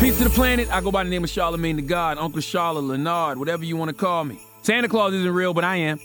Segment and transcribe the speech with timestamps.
[0.00, 0.72] Peace to the planet.
[0.72, 3.88] I go by the name of Charlamagne the God, Uncle Charlotte, Leonard, whatever you want
[3.88, 4.40] to call me.
[4.62, 5.98] Santa Claus isn't real, but I am.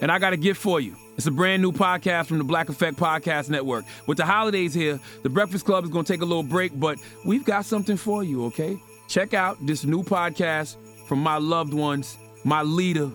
[0.00, 0.96] And I got a gift for you.
[1.18, 3.84] It's a brand new podcast from the Black Effect Podcast Network.
[4.06, 6.98] With the holidays here, the Breakfast Club is going to take a little break, but
[7.26, 8.78] we've got something for you, okay?
[9.08, 10.76] Check out this new podcast
[11.06, 13.10] from my loved ones, my leader,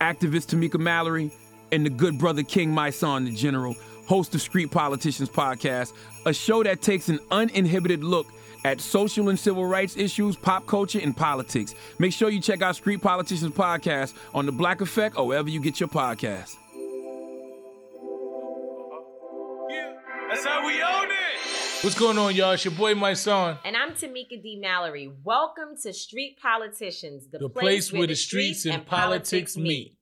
[0.00, 1.32] activist Tamika Mallory,
[1.72, 3.74] and the good brother King Mysonne, the General,
[4.06, 5.92] host of Street Politicians Podcast,
[6.24, 8.28] a show that takes an uninhibited look
[8.64, 11.74] at social and civil rights issues, pop culture, and politics.
[11.98, 15.60] Make sure you check out Street Politicians Podcast on The Black Effect or wherever you
[15.60, 16.56] get your podcast.
[20.28, 21.84] That's how we own it.
[21.84, 22.52] What's going on, y'all?
[22.52, 23.58] It's your boy, Mysonne.
[23.64, 24.58] And I'm Tamika D.
[24.60, 25.12] Mallory.
[25.24, 29.98] Welcome to Street Politicians, the, The place where the streets and politics meet.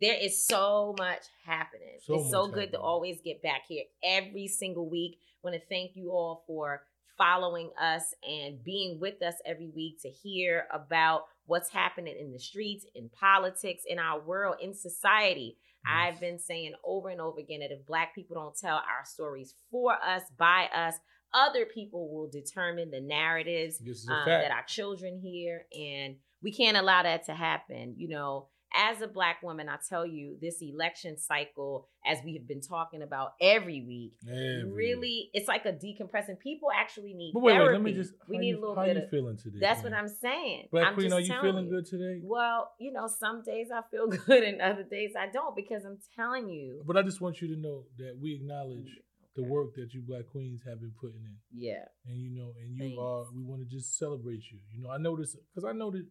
[0.00, 1.98] There is so much happening.
[2.02, 5.18] So it's so much good to always get back here every single week.
[5.42, 6.82] want to thank you all for
[7.18, 12.38] following us and being with us every week to hear about what's happening in the
[12.38, 15.56] streets, in politics, in our world, in society.
[15.84, 19.54] I've been saying over and over again that if Black people don't tell our stories
[19.70, 20.94] for us, by us,
[21.34, 26.16] other people will determine the narratives This is a um, that our children hear, and
[26.42, 27.94] we can't allow that to happen.
[27.96, 32.46] You know, as a black woman, I tell you, this election cycle, as we have
[32.48, 36.38] been talking about every week, Every really, it's like a decompressing.
[36.40, 38.12] People actually need But wait, wait, let me just.
[38.28, 39.10] we need you, a little how bit you of.
[39.10, 39.58] feeling today?
[39.60, 39.92] That's man?
[39.92, 40.68] what I'm saying.
[40.72, 41.70] Black I'm Queen, are you feeling you.
[41.70, 42.20] good today?
[42.22, 45.98] Well, you know, some days I feel good and other days I don't because I'm
[46.16, 46.82] telling you.
[46.86, 50.02] But I just want you to know that we acknowledge mm, the work that you
[50.06, 51.84] Black Queens have been putting in, Yeah.
[52.06, 52.98] and you know, and you Thanks.
[53.00, 53.24] are.
[53.34, 54.58] We want to just celebrate you.
[54.74, 56.06] You know, I know this because I know that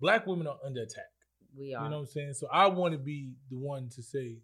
[0.00, 1.10] Black women are under attack.
[1.56, 1.84] We are.
[1.84, 2.34] You know what I'm saying?
[2.34, 4.36] So I want to be the one to say,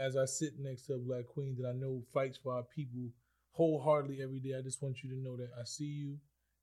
[0.00, 3.10] as I sit next to a black queen that I know fights for our people
[3.52, 4.54] wholeheartedly every day.
[4.56, 6.16] I just want you to know that I see you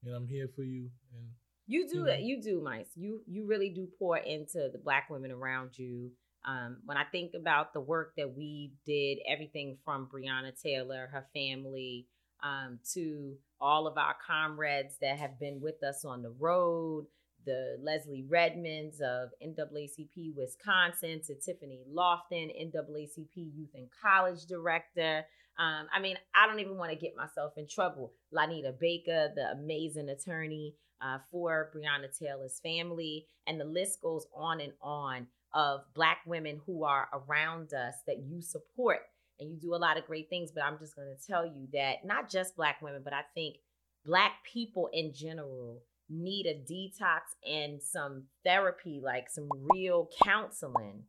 [0.06, 0.90] and I'm here for you.
[1.14, 1.28] And
[1.68, 2.20] You do you it.
[2.22, 2.26] know.
[2.26, 2.90] You do, Mice.
[2.96, 6.12] You you really do pour into the black women around you.
[6.48, 11.26] Um, when I think about the work that we did, everything from Breonna Taylor, her
[11.34, 12.06] family,
[12.44, 17.08] um, to all of our comrades that have been with us on the road,
[17.46, 25.26] the Leslie Redmonds of NAACP Wisconsin, to Tiffany Loftin, NAACP Youth and College Director.
[25.58, 28.14] Um, I mean, I don't even want to get myself in trouble.
[28.34, 34.62] Lonita Baker, the amazing attorney uh, for Breonna Taylor's family, and the list goes on
[34.62, 39.00] and on of Black women who are around us that you support.
[39.40, 41.68] And you do a lot of great things, but I'm just going to tell you
[41.74, 43.58] that not just Black women, but I think
[44.06, 51.04] Black people in general need a detox and some therapy, like some real counseling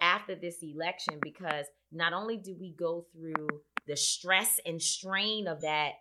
[0.00, 3.48] after this election, because not only do we go through
[3.86, 5.92] the stress and strain of that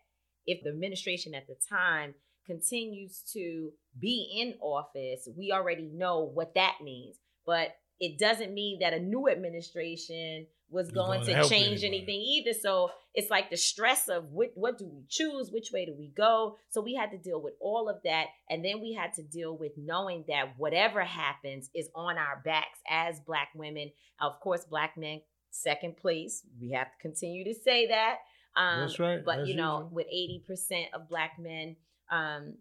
[0.45, 2.15] if the administration at the time
[2.45, 7.17] continues to be in office, we already know what that means.
[7.45, 12.53] But it doesn't mean that a new administration was going gonna to change anything either.
[12.53, 16.09] So it's like the stress of what what do we choose, which way do we
[16.15, 16.57] go?
[16.69, 19.57] So we had to deal with all of that, and then we had to deal
[19.57, 23.91] with knowing that whatever happens is on our backs as Black women.
[24.21, 25.21] Of course, Black men
[25.51, 26.43] second place.
[26.61, 28.17] We have to continue to say that.
[28.55, 29.89] Um, That's right, But as you know, usual.
[29.91, 31.75] with eighty percent of Black men,
[32.11, 32.55] um,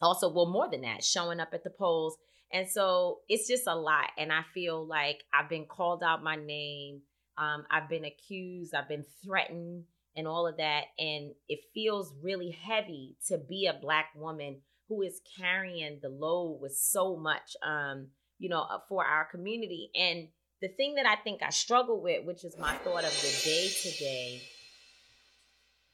[0.00, 2.16] also well more than that, showing up at the polls,
[2.52, 4.10] and so it's just a lot.
[4.18, 7.02] And I feel like I've been called out my name.
[7.38, 8.74] Um, I've been accused.
[8.74, 9.84] I've been threatened,
[10.14, 10.84] and all of that.
[10.98, 16.58] And it feels really heavy to be a Black woman who is carrying the load
[16.60, 18.08] with so much, um,
[18.38, 19.90] you know, uh, for our community.
[19.94, 20.28] And
[20.62, 23.68] the thing that I think I struggle with, which is my thought of the day
[23.82, 24.42] today,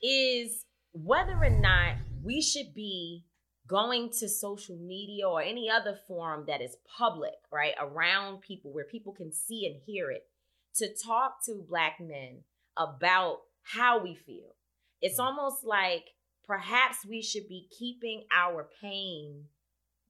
[0.02, 3.24] is whether or not we should be
[3.67, 8.84] going to social media or any other forum that is public, right, around people where
[8.84, 10.27] people can see and hear it,
[10.75, 12.39] to talk to Black men
[12.77, 14.56] about how we feel.
[15.00, 15.25] It's mm.
[15.25, 16.05] almost like
[16.47, 19.44] perhaps we should be keeping our pain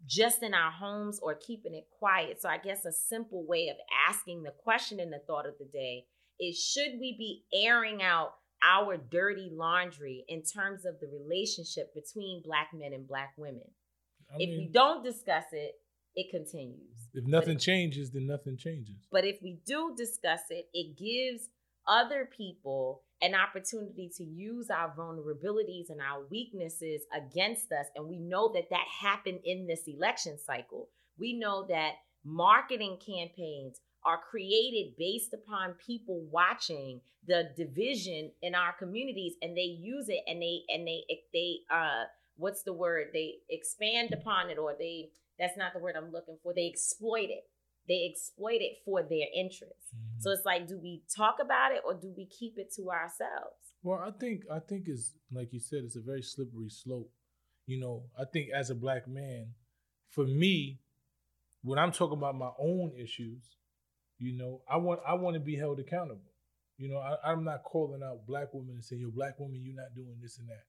[0.07, 2.41] just in our homes or keeping it quiet.
[2.41, 3.77] So I guess a simple way of
[4.09, 6.07] asking the question in the thought of the day
[6.41, 12.43] is should we be airing out our dirty laundry in terms of the relationship between
[12.45, 13.71] black men and black women?
[14.33, 15.75] I if we don't discuss it,
[16.15, 17.09] it continues.
[17.15, 18.97] if nothing changes, then nothing changes.
[19.11, 21.49] But if we do discuss it, it gives
[21.87, 27.87] other people an opportunity to use our vulnerabilities and our weaknesses against us.
[27.97, 30.89] And we know that that happened in this election cycle.
[31.19, 31.93] We know that
[32.25, 39.61] marketing campaigns are created based upon people watching the division in our communities and they
[39.61, 42.05] use it and they and they they uh
[42.37, 43.09] what's the word?
[43.13, 46.53] They expand upon it, or they that's not the word I'm looking for.
[46.55, 47.45] They exploit it.
[47.89, 49.89] They exploit it for their interests.
[49.95, 50.21] Mm-hmm.
[50.21, 53.57] So it's like, do we talk about it or do we keep it to ourselves?
[53.83, 57.11] Well, I think I think it's like you said, it's a very slippery slope.
[57.67, 59.49] You know, I think as a black man,
[60.11, 60.81] for me,
[61.63, 63.57] when I'm talking about my own issues,
[64.23, 66.31] you know, I want I want to be held accountable.
[66.79, 69.75] You know, I, am not calling out black women and saying, "Yo, black woman, you're
[69.75, 70.65] not doing this and that."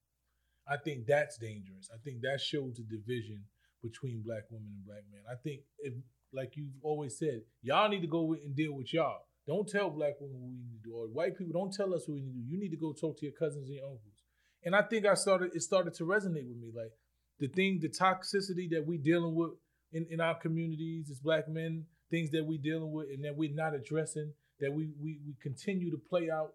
[0.67, 1.89] I think that's dangerous.
[1.94, 3.44] I think that shows a division
[3.83, 5.21] between black women and black men.
[5.29, 5.94] I think, if,
[6.33, 9.19] like you've always said, y'all need to go and deal with y'all.
[9.45, 12.07] Don't tell black women what we need to do, or white people don't tell us
[12.07, 12.50] what we need to do.
[12.50, 14.23] You need to go talk to your cousins and your uncles.
[14.63, 16.94] And I think I started it started to resonate with me, like
[17.39, 19.51] the thing, the toxicity that we dealing with
[19.91, 23.54] in, in our communities as black men, things that we're dealing with and that we're
[23.54, 26.51] not addressing, that we we we continue to play out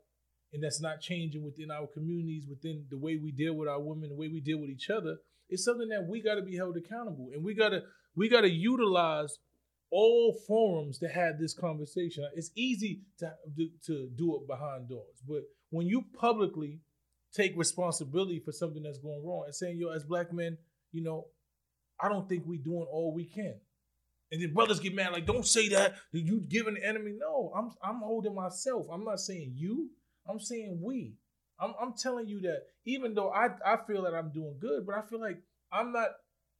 [0.53, 4.09] and that's not changing within our communities, within the way we deal with our women,
[4.11, 5.17] the way we deal with each other,
[5.49, 7.83] it's something that we got to be held accountable, and we gotta
[8.15, 9.39] we gotta utilize
[9.91, 12.29] all forums to have this conversation.
[12.35, 13.33] It's easy to
[13.87, 16.81] to do it behind doors, but when you publicly
[17.35, 20.57] take responsibility for something that's going wrong and saying, "Yo, as black men,
[20.93, 21.27] you know,
[22.01, 23.61] I don't think we're doing all we can,"
[24.31, 25.95] and then brothers get mad, like, "Don't say that.
[26.13, 28.87] You giving the enemy." No, I'm I'm holding myself.
[28.93, 29.91] I'm not saying you.
[30.29, 31.15] I'm saying we.
[31.61, 34.95] I'm, I'm telling you that even though I, I feel that I'm doing good, but
[34.95, 35.39] I feel like
[35.73, 36.11] I'm not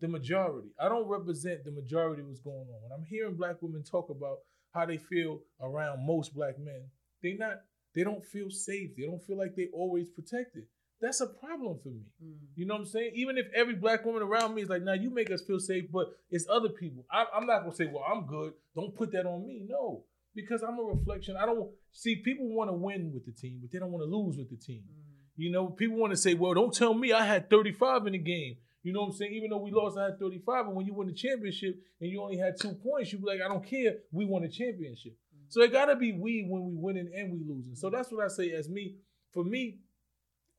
[0.01, 0.69] the majority.
[0.81, 2.83] I don't represent the majority of what's going on.
[2.83, 4.39] When I'm hearing black women talk about
[4.73, 6.83] how they feel around most black men,
[7.23, 7.61] they not
[7.95, 8.91] they don't feel safe.
[8.97, 10.65] They don't feel like they always protected.
[11.01, 12.03] That's a problem for me.
[12.23, 12.35] Mm.
[12.57, 13.13] You know what I'm saying?
[13.15, 15.61] Even if every black woman around me is like, "Now nah, you make us feel
[15.61, 17.05] safe," but it's other people.
[17.11, 19.65] I, I'm not gonna say, "Well, I'm good." Don't put that on me.
[19.69, 20.05] No,
[20.35, 21.37] because I'm a reflection.
[21.37, 24.17] I don't see people want to win with the team, but they don't want to
[24.17, 24.83] lose with the team.
[24.83, 25.09] Mm.
[25.37, 28.19] You know, people want to say, well, don't tell me I had 35 in the
[28.19, 28.57] game.
[28.83, 29.33] You know what I'm saying?
[29.35, 30.67] Even though we lost, I had 35.
[30.67, 33.41] And when you win the championship and you only had two points, you be like,
[33.45, 33.97] I don't care.
[34.13, 35.13] We won the championship.
[35.13, 35.45] Mm.
[35.49, 37.75] So it gotta be we when we winning and we losing.
[37.75, 38.97] So that's what I say as me.
[39.33, 39.79] For me,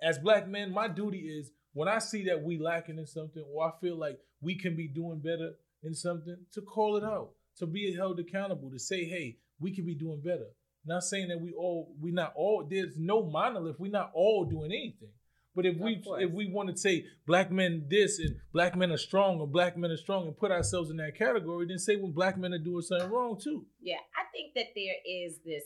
[0.01, 3.67] as black men, my duty is when I see that we lacking in something or
[3.67, 5.53] I feel like we can be doing better
[5.83, 9.85] in something, to call it out, to be held accountable, to say, hey, we can
[9.85, 10.47] be doing better.
[10.85, 13.79] Not saying that we all we not all there's no monolith.
[13.79, 15.09] We're not all doing anything.
[15.55, 18.97] But if we if we want to say black men this and black men are
[18.97, 22.13] strong or black men are strong and put ourselves in that category, then say when
[22.13, 23.65] black men are doing something wrong too.
[23.81, 25.63] Yeah, I think that there is this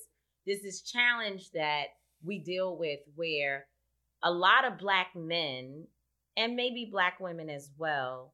[0.48, 1.86] this this challenge that
[2.24, 3.66] we deal with where
[4.24, 5.86] a lot of black men
[6.38, 8.34] and maybe black women as well,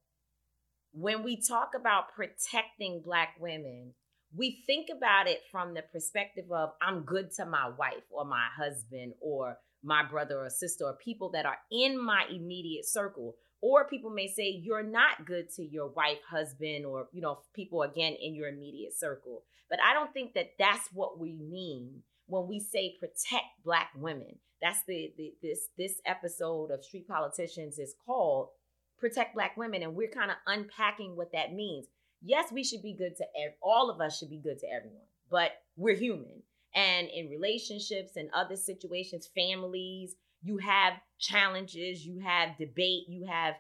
[0.94, 3.94] when we talk about protecting black women,
[4.36, 8.48] we think about it from the perspective of I'm good to my wife or my
[8.56, 13.36] husband or my brother or sister or people that are in my immediate circle.
[13.62, 17.82] Or people may say you're not good to your wife husband or you know people
[17.82, 19.44] again in your immediate circle.
[19.70, 24.38] But i don't think that that's what we mean when we say protect black women
[24.62, 28.50] that's the, the this this episode of street politicians is called
[28.98, 31.88] protect black women and we're kind of unpacking what that means
[32.22, 35.08] yes, we should be good to ev- all of us should be good to everyone,
[35.30, 36.44] but we're human.
[36.76, 43.56] And in relationships and other situations, families, you have challenges, you have debate, you have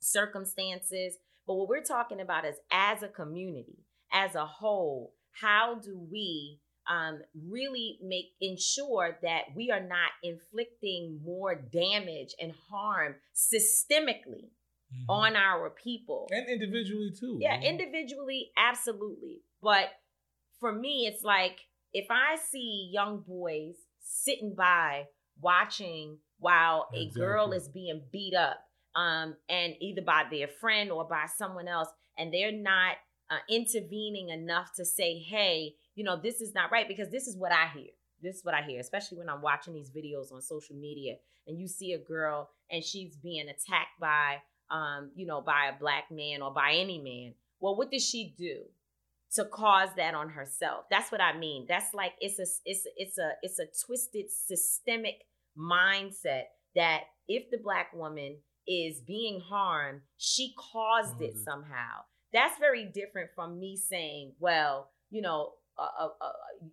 [0.00, 1.16] circumstances.
[1.46, 6.60] But what we're talking about is as a community, as a whole, how do we
[6.88, 14.50] um, really make ensure that we are not inflicting more damage and harm systemically
[14.92, 15.10] mm-hmm.
[15.10, 17.38] on our people and individually too.
[17.40, 19.42] Yeah, individually, absolutely.
[19.62, 19.88] But
[20.60, 21.58] for me, it's like
[21.92, 25.04] if I see young boys sitting by
[25.40, 27.22] watching while exactly.
[27.22, 28.58] a girl is being beat up,
[28.94, 32.96] um, and either by their friend or by someone else, and they're not
[33.30, 37.36] uh, intervening enough to say, "Hey, you know, this is not right," because this is
[37.36, 37.90] what I hear.
[38.22, 41.16] This is what I hear, especially when I'm watching these videos on social media,
[41.48, 44.38] and you see a girl and she's being attacked by
[44.70, 47.34] um, you know, by a black man or by any man.
[47.60, 48.62] Well, what does she do
[49.34, 50.84] to cause that on herself?
[50.90, 51.66] That's what I mean.
[51.68, 55.26] That's like it's a it's it's a it's a twisted systemic
[55.58, 58.36] mindset that if the black woman
[58.68, 61.24] is being harmed, she caused mm-hmm.
[61.24, 62.02] it somehow.
[62.32, 66.32] That's very different from me saying, well, you know, uh, uh, uh,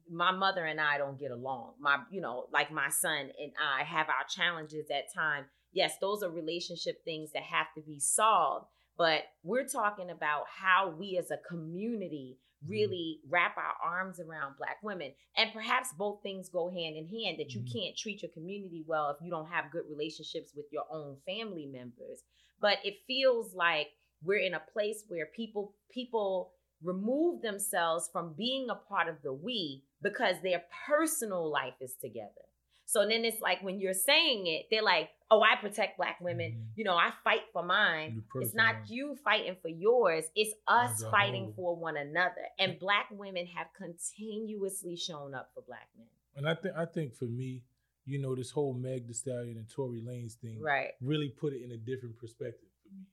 [0.10, 1.74] my mother and I don't get along.
[1.80, 5.46] My, you know, like my son and I have our challenges at time
[5.76, 8.68] yes, those are relationship things that have to be solved.
[8.96, 12.72] but we're talking about how we as a community Mm-hmm.
[12.72, 17.38] really wrap our arms around black women and perhaps both things go hand in hand
[17.38, 17.74] that you Mhm.
[17.74, 21.66] can't treat your community well if you don't have good relationships with your own family
[21.66, 22.24] members
[22.62, 23.90] but it feels like
[24.22, 29.34] we're in a place where people people remove themselves from being a part of the
[29.34, 32.30] we because their personal life is together.
[32.86, 36.52] So then it's like when you're saying it they're like oh i protect black women.
[36.52, 36.66] Mhm.
[36.75, 38.24] you know i fight for mine.
[38.36, 41.54] It's not you fighting for yours it's us fighting whole.
[41.56, 42.46] for one another.
[42.60, 46.08] And black women have continuously shown up for black men.
[46.36, 47.63] And I think I think for me,
[48.06, 50.90] you know, this whole Meg Thee Stallion and Tory Lanez thing right.
[51.02, 53.06] really put it in a different perspective for me.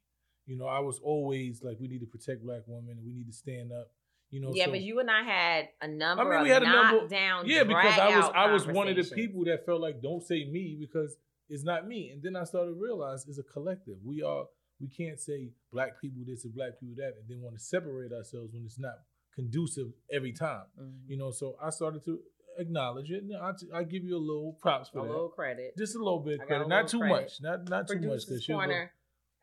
[0.50, 3.28] You know, I was always like, we need to protect black women and we need
[3.28, 3.92] to stand up.
[4.30, 6.50] You know, yeah so- but you and i had a number I mean, of we
[6.50, 9.64] had a number- knockdown yeah, because I was I was one of the people that
[9.64, 11.16] felt like don't say me because
[11.48, 12.10] it's not me.
[12.10, 13.96] And then I started to realize it's a collective.
[14.04, 14.44] We are
[14.80, 18.12] we can't say black people this and black people that and then want to separate
[18.12, 18.98] ourselves when it's not
[19.34, 20.64] conducive every time.
[20.80, 20.98] Mhm.
[21.10, 22.20] You know, so I started to
[22.58, 23.22] acknowledge it.
[23.24, 25.08] And I I give you a little props a for that.
[25.08, 27.14] A little credit Just a little bit credit, not too credit.
[27.22, 28.92] much, not not too much because corner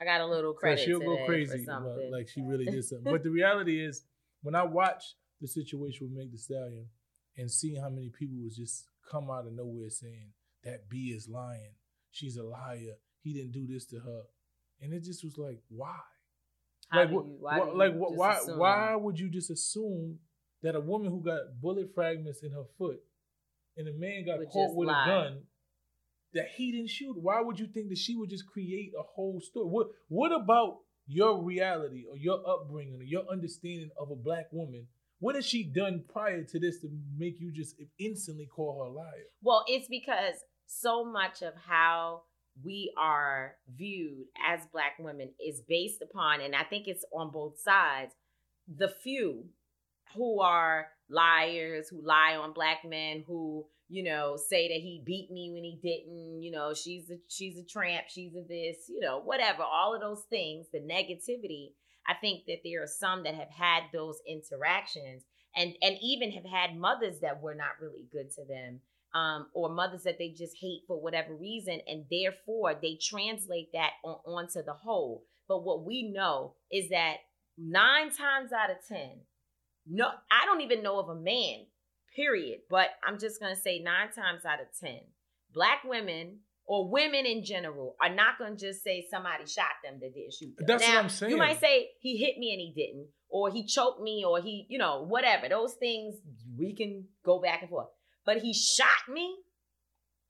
[0.01, 2.11] i got a little credit So she'll go crazy, for but, something.
[2.11, 3.11] like she really did something.
[3.11, 4.03] but the reality is,
[4.41, 5.03] when I watch
[5.41, 6.87] the situation with Meg Thee Stallion
[7.37, 10.31] and seeing how many people was just come out of nowhere saying
[10.63, 11.71] that B is lying,
[12.11, 14.21] she's a liar, he didn't do this to her,
[14.81, 15.95] and it just was like, why?
[16.89, 18.37] How like, what- you- why what- like why?
[18.37, 18.59] assume?
[18.59, 20.19] Why would you just assume
[20.63, 22.99] that a woman who got bullet fragments in her foot
[23.77, 25.03] and a man got Would caught with lie.
[25.03, 25.41] a gun
[26.33, 27.15] that he didn't shoot?
[27.19, 29.67] Why would you think that she would just create a whole story?
[29.67, 34.87] What What about your reality or your upbringing or your understanding of a black woman?
[35.19, 38.91] What has she done prior to this to make you just instantly call her a
[38.91, 39.25] liar?
[39.41, 40.35] Well, it's because
[40.67, 42.23] so much of how
[42.63, 47.59] we are viewed as black women is based upon, and I think it's on both
[47.59, 48.13] sides,
[48.67, 49.45] the few
[50.15, 55.31] who are liars, who lie on black men, who you know say that he beat
[55.31, 56.41] me when he didn't.
[56.41, 59.63] You know, she's a she's a tramp, she's a this, you know, whatever.
[59.63, 61.73] All of those things, the negativity.
[62.09, 65.23] I think that there are some that have had those interactions
[65.55, 68.81] and and even have had mothers that were not really good to them
[69.13, 73.91] um, or mothers that they just hate for whatever reason, and therefore they translate that
[74.03, 75.23] on, onto the whole.
[75.47, 77.17] But what we know is that
[77.57, 79.21] nine times out of ten,
[79.87, 81.65] no, I don't even know of a man,
[82.17, 82.59] period.
[82.69, 84.99] But I'm just gonna say nine times out of ten,
[85.53, 90.13] black women or women in general are not gonna just say somebody shot them that
[90.13, 90.65] didn't shoot them.
[90.67, 91.31] That's what I'm saying.
[91.31, 94.65] You might say he hit me and he didn't, or he choked me, or he,
[94.69, 95.47] you know, whatever.
[95.47, 96.15] Those things
[96.57, 97.87] we can go back and forth.
[98.25, 99.33] But he shot me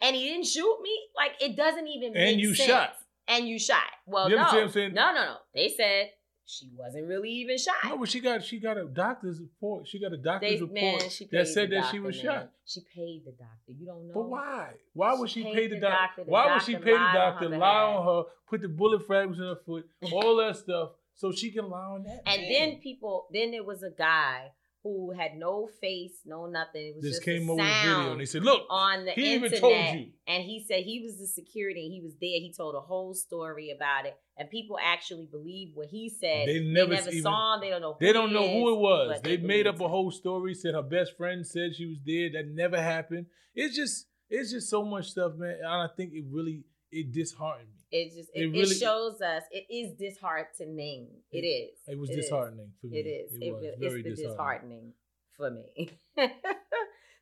[0.01, 0.95] and he didn't shoot me.
[1.15, 2.31] Like it doesn't even make sense.
[2.33, 2.93] And you shot.
[3.29, 3.83] And you shot.
[4.05, 4.93] Well, You no, understand what I'm saying?
[4.93, 5.35] no, no, no.
[5.53, 6.11] They said
[6.49, 7.75] she wasn't really even shot.
[7.83, 9.85] No, but she got she got a doctor's report.
[9.85, 10.99] She got a doctor's they, report man,
[11.31, 12.25] that said that she was man.
[12.25, 12.51] shot.
[12.65, 13.73] She paid the doctor.
[13.77, 14.13] You don't know.
[14.13, 14.69] But why?
[14.93, 16.23] Why would she, She pay the the doctor?
[16.23, 19.45] The Why would she pay the doctor, lie on her, put the bullet fragments in
[19.45, 22.23] her foot, all that stuff, so she can lie on that?
[22.25, 22.51] And man?
[22.51, 24.51] then people, then there was a guy
[24.95, 26.87] who had no face, no nothing.
[26.87, 29.33] It was this just came a over video and they said, "Look, on the he
[29.33, 29.51] internet.
[29.53, 31.85] even told you." And he said he was the security.
[31.85, 32.39] And he was there.
[32.39, 36.47] He told a whole story about it, and people actually believe what he said.
[36.47, 37.61] They never even- saw him.
[37.61, 37.93] They don't know.
[37.93, 39.09] Who They don't know who is, it was.
[39.15, 40.53] but They made up a whole story.
[40.53, 42.29] Said her best friend said she was there.
[42.31, 43.27] That never happened.
[43.55, 45.55] It's just, it's just so much stuff, man.
[45.57, 47.76] And I think it really, it disheartened me.
[47.91, 51.07] It just It it, it really- shows us it is disheartening.
[51.31, 51.77] It is.
[51.87, 52.25] It was It is.
[52.25, 52.97] disheartening for me.
[52.99, 53.31] It is.
[53.39, 54.93] It, was very it's disheartening.
[54.93, 54.93] disheartening
[55.37, 55.99] for me.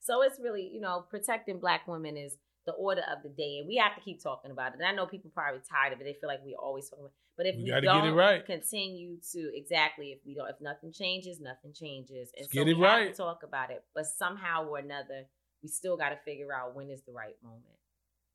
[0.02, 3.68] so it's really, you know, protecting black women is the order of the day, and
[3.68, 4.80] we have to keep talking about it.
[4.80, 7.12] And I know people probably tired of it; they feel like we always talking about.
[7.14, 7.38] It.
[7.38, 8.44] But if We we, don't right.
[8.46, 12.68] continue to exactly, if we don't, if nothing changes, nothing changes, and Let's so get
[12.70, 13.12] it we have right.
[13.12, 13.84] to talk about it.
[13.94, 15.26] But somehow or another,
[15.62, 17.78] we still got to figure out when is the right moment.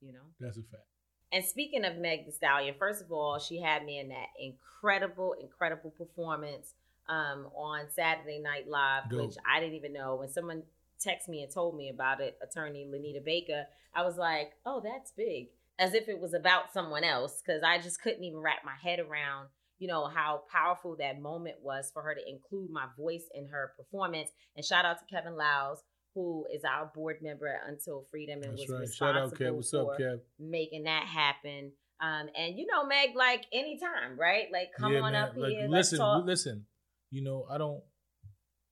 [0.00, 0.26] You know.
[0.38, 0.84] That's a fact.
[1.32, 5.34] And speaking of Meg Thee Stallion, first of all, she had me in that incredible,
[5.40, 6.74] incredible performance
[7.08, 9.28] um, on Saturday Night Live, Dope.
[9.28, 10.16] which I didn't even know.
[10.16, 10.62] When someone
[11.04, 15.12] texted me and told me about it, attorney Lonita Baker, I was like, oh, that's
[15.12, 15.48] big.
[15.78, 18.98] As if it was about someone else, because I just couldn't even wrap my head
[18.98, 23.48] around, you know, how powerful that moment was for her to include my voice in
[23.48, 24.30] her performance.
[24.56, 25.82] And shout out to Kevin Liles,
[26.14, 28.92] who is our board member at Until Freedom and That's was right.
[28.92, 29.54] Shout out, responsible Kev.
[29.56, 30.20] What's for up, Kev?
[30.38, 31.72] making that happen.
[32.00, 34.46] Um, and you know, Meg, like anytime, right?
[34.52, 35.22] Like come Yeah, on man.
[35.24, 35.66] up Like, here.
[35.68, 36.24] let's listen, talk.
[36.24, 36.66] listen.
[37.10, 37.82] You know, I don't.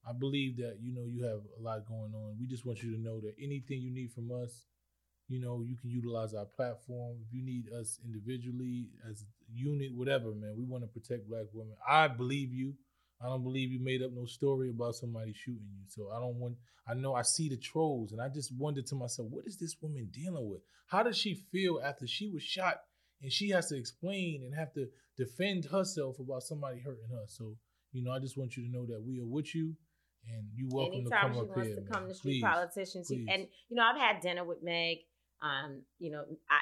[0.09, 2.37] I believe that you know you have a lot going on.
[2.40, 4.62] We just want you to know that anything you need from us,
[5.28, 7.18] you know, you can utilize our platform.
[7.26, 10.54] If you need us individually, as a unit, whatever, man.
[10.57, 11.75] We want to protect black women.
[11.87, 12.75] I believe you.
[13.20, 15.84] I don't believe you made up no story about somebody shooting you.
[15.88, 16.56] So I don't want.
[16.87, 19.76] I know I see the trolls, and I just wonder to myself, what is this
[19.82, 20.60] woman dealing with?
[20.87, 22.76] How does she feel after she was shot,
[23.22, 27.25] and she has to explain and have to defend herself about somebody hurting her?
[27.26, 27.56] So
[27.92, 29.75] you know, I just want you to know that we are with you,
[30.28, 31.75] and you welcome Anytime to she come up wants here.
[31.76, 31.90] to man.
[31.92, 32.42] come to street Please.
[32.42, 33.26] politicians, please.
[33.30, 34.98] and you know, I've had dinner with Meg.
[35.42, 36.60] Um, you know, I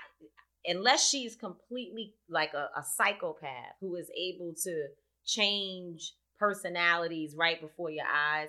[0.67, 4.87] unless she's completely like a, a psychopath who is able to
[5.25, 8.49] change personalities right before your eyes.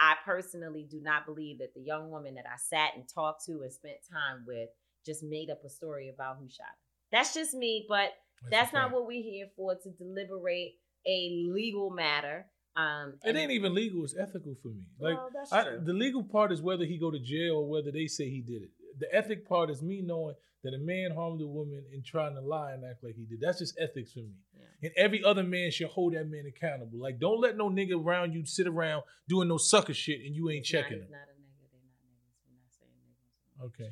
[0.00, 3.62] I personally do not believe that the young woman that I sat and talked to
[3.62, 4.68] and spent time with
[5.04, 6.78] just made up a story about who shot her.
[7.10, 8.10] That's just me, but
[8.50, 10.74] that's a not what we're here for to deliberate
[11.06, 12.46] a legal matter.
[12.76, 14.04] Um, It ain't even legal.
[14.04, 14.84] It's ethical for me.
[15.00, 17.90] Like Well, that's I, the legal part is whether he go to jail or whether
[17.90, 18.70] they say he did it.
[19.00, 22.40] The ethic part is me knowing that a man harmed a woman and trying to
[22.40, 23.40] lie and act like he did.
[23.40, 24.34] That's just ethics for me.
[24.54, 24.64] Yeah.
[24.88, 26.98] And every other man should hold that man accountable.
[27.00, 30.50] Like, don't let no nigga around you sit around doing no sucker shit and you
[30.50, 31.10] ain't It's checking it's him.
[31.10, 31.54] not a nigga.
[31.60, 32.44] They're not niggas.
[32.46, 33.60] We're not saying niggas.
[33.60, 33.90] We're Okay.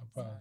[0.00, 0.40] I apologize.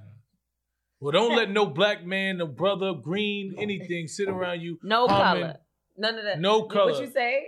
[1.00, 4.79] Well, don't let no black man, no brother, green, anything sit around you.
[4.83, 5.57] No harming- color.
[5.98, 6.39] None of that.
[6.39, 6.93] No color.
[6.93, 7.43] What you say?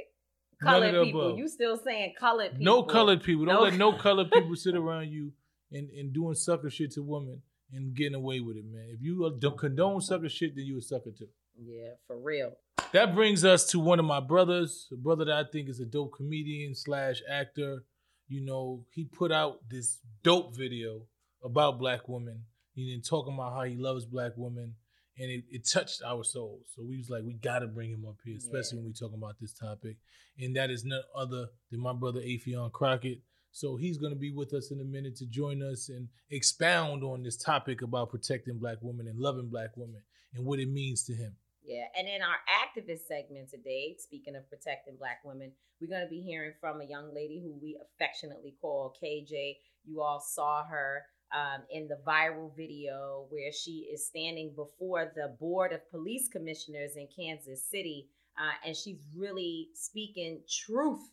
[0.62, 1.27] Colored people.
[1.29, 1.38] above.
[1.39, 2.65] You still saying colored people?
[2.65, 3.45] No colored people.
[3.45, 5.31] Don't No let no colored people sit around you
[5.71, 7.41] and, and doing sucker shit to women
[7.74, 8.88] and getting away with it, man.
[8.89, 11.27] If you uh, don't condone sucker shit, then you a sucker too.
[11.62, 12.53] Yeah, for real.
[12.91, 15.86] That brings us to one of my brothers, a brother that I think is a
[15.86, 17.84] dope comedian slash actor.
[18.27, 21.01] You know, he put out this dope video
[21.43, 22.43] about black women.
[22.74, 24.75] He then talking about how he loves black women,
[25.17, 26.67] and it, it touched our souls.
[26.75, 28.84] So we was like, we gotta bring him up here, especially Yeah.
[28.84, 29.98] when we talking about this topic.
[30.38, 33.19] And that is none other than my brother Affion Crockett.
[33.55, 37.24] So he's gonna be with us in a minute to join us and expound on
[37.24, 40.01] this topic about protecting black women and loving black women
[40.33, 41.38] and what it means to him.
[41.63, 46.09] Yeah, and in our activist segment today, speaking of protecting Black women, we're going to
[46.09, 49.55] be hearing from a young lady who we affectionately call KJ.
[49.85, 55.35] You all saw her um, in the viral video where she is standing before the
[55.39, 61.09] Board of Police Commissioners in Kansas City, uh, and she's really speaking truth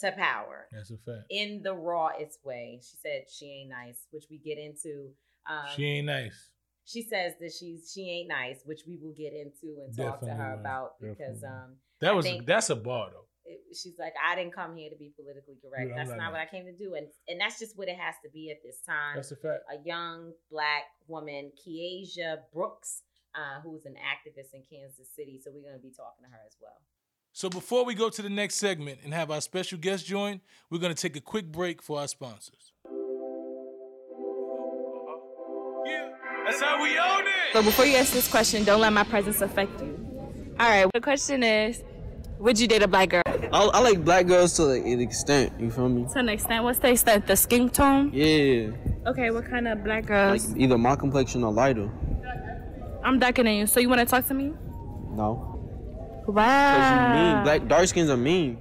[0.00, 1.26] to power That's a fact.
[1.30, 2.80] in the rawest way.
[2.82, 5.10] She said she ain't nice, which we get into.
[5.48, 6.50] Um, she ain't nice.
[6.84, 10.30] she says that she's she ain't nice, which we will get into and talk to
[10.34, 10.60] her will.
[10.60, 11.48] about because Definitely.
[11.48, 13.26] um That I was that's a bar though.
[13.44, 15.90] it, she's like I didn't come here to be politically correct.
[15.90, 18.14] Yeah, that's not what I came to do, and and that's just what it has
[18.24, 19.16] to be at this time.
[19.16, 19.64] That's a fact.
[19.70, 23.02] a young black woman, Kiesha Brooks,
[23.34, 25.38] uh, who's an activist in Kansas City.
[25.42, 26.80] So we're gonna be talking to her as well.
[27.36, 30.78] So before we go to the next segment and have our special guest join, we're
[30.78, 32.70] gonna take a quick break for our sponsors.
[35.84, 36.10] Yeah,
[36.46, 37.52] that's how we own it.
[37.52, 39.98] So before you ask this question, don't let my presence affect you.
[40.60, 40.88] All right.
[40.94, 41.82] The question is,
[42.38, 43.22] would you date a black girl?
[43.26, 45.52] I, I like black girls to like an extent.
[45.58, 46.06] You feel me?
[46.12, 47.26] To an extent, what's the extent?
[47.26, 48.12] The skin tone?
[48.14, 48.70] Yeah,
[49.08, 50.56] Okay, what kind of black like girls?
[50.56, 51.90] either my complexion or lighter.
[53.02, 54.52] I'm darker than you, so you want to talk to me?
[55.10, 55.53] No, cause
[56.26, 57.14] Wow.
[57.14, 58.58] you mean black dark skins are mean.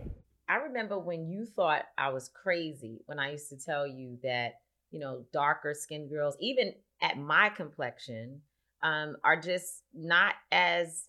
[0.50, 4.56] I remember when you thought I was crazy when I used to tell you that,
[4.92, 8.42] you know, darker skinned girls, even at my complexion,
[8.82, 11.06] um, are just not as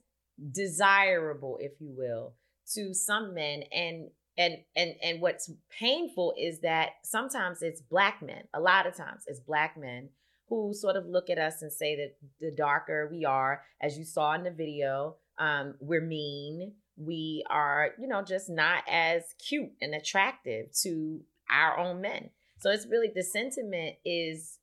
[0.53, 2.35] desirable, if you will,
[2.75, 3.65] to some men.
[3.73, 8.97] And and and and what's painful is that sometimes it's black men, a lot of
[8.97, 10.09] times it's black men
[10.49, 14.05] who sort of look at us and say that the darker we are, as you
[14.05, 16.73] saw in the video, um, we're mean.
[16.97, 21.21] We are, you know, just not as cute and attractive to
[21.51, 22.31] our own men.
[22.61, 24.59] So it's really the sentiment is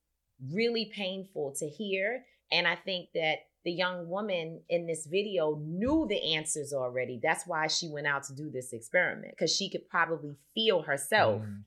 [0.52, 2.24] really painful to hear.
[2.52, 7.20] And I think that the young woman in this video knew the answers already.
[7.22, 11.42] That's why she went out to do this experiment because she could probably feel herself
[11.42, 11.64] Mm.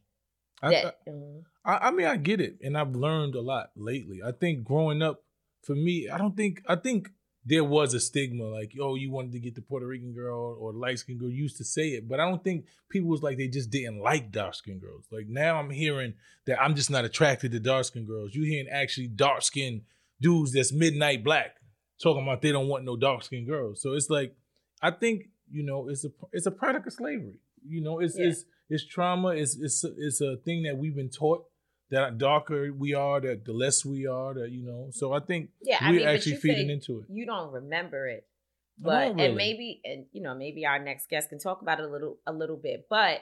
[0.62, 1.06] I, that.
[1.06, 1.42] Mhm.
[1.64, 4.22] I, I mean, I get it, and I've learned a lot lately.
[4.24, 5.22] I think growing up,
[5.62, 7.10] for me, I don't think I think
[7.46, 10.72] there was a stigma like, oh, you wanted to get the Puerto Rican girl or
[10.72, 11.28] light skinned girl.
[11.28, 14.00] You used to say it, but I don't think people was like they just didn't
[14.00, 15.04] like dark skinned girls.
[15.10, 16.14] Like now, I'm hearing
[16.46, 18.34] that I'm just not attracted to dark skinned girls.
[18.34, 19.82] You hearing actually dark skinned
[20.20, 21.56] dudes that's midnight black
[22.02, 23.82] talking about they don't want no dark skinned girls.
[23.82, 24.34] So it's like,
[24.80, 27.40] I think you know, it's a it's a product of slavery.
[27.66, 28.28] You know, it's Yeah.
[28.28, 29.28] it's it's trauma.
[29.28, 31.44] It's it's it's a thing that we've been taught
[31.90, 34.88] that darker we are, that the less we are, that you know.
[34.92, 37.06] So I think Yeah, we're mean, actually feeding into it.
[37.08, 38.26] You don't remember it,
[38.78, 39.26] but really.
[39.26, 42.18] and maybe and you know maybe our next guest can talk about it a little
[42.26, 42.86] a little bit.
[42.88, 43.20] But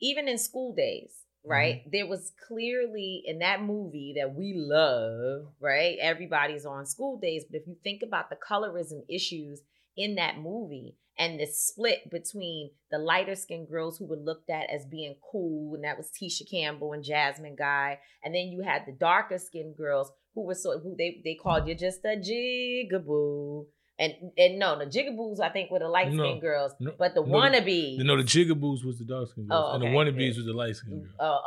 [0.00, 1.10] even in School Daze,
[1.44, 1.50] mm-hmm.
[1.50, 1.82] right?
[1.90, 5.96] There was clearly in that movie that we love, right?
[6.00, 9.60] Everybody's on School Daze, but if you think about the colorism issues
[9.96, 14.68] in that movie and the split between the lighter skinned girls who were looked at
[14.70, 18.82] as being cool, and that was Tisha Campbell and Jasmine Guy, and then you had
[18.86, 23.66] the darker skinned girls who were so who they they called you just a jigaboo.
[23.96, 27.14] And and no, the jigaboos I think were the light skinned No, girls, no, but
[27.14, 27.98] the wannabe no, wannabes.
[27.98, 30.36] You know, the jigaboos was the dark skinned girls, Oh, and the okay, wannabes good.
[30.38, 31.14] was the light skinned girls.
[31.20, 31.40] Oh,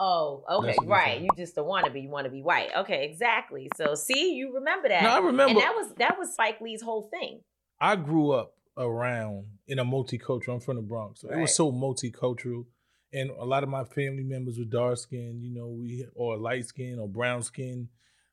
[0.49, 1.21] oh, okay, That's what we right.
[1.21, 2.01] You just a wannabe.
[2.01, 2.69] You want to be white.
[2.73, 3.69] Okay, exactly.
[3.75, 5.03] So see, you remember that.
[5.03, 5.49] No, I remember.
[5.49, 7.41] And that was that was Spike Lee's whole thing.
[7.79, 10.55] I grew up around in a multicultural.
[10.55, 12.65] I'm from the Bronx, so it was so multicultural,
[13.13, 16.65] and a lot of my family members were dark skinned, you know, we or light
[16.65, 17.89] skin or brown skin.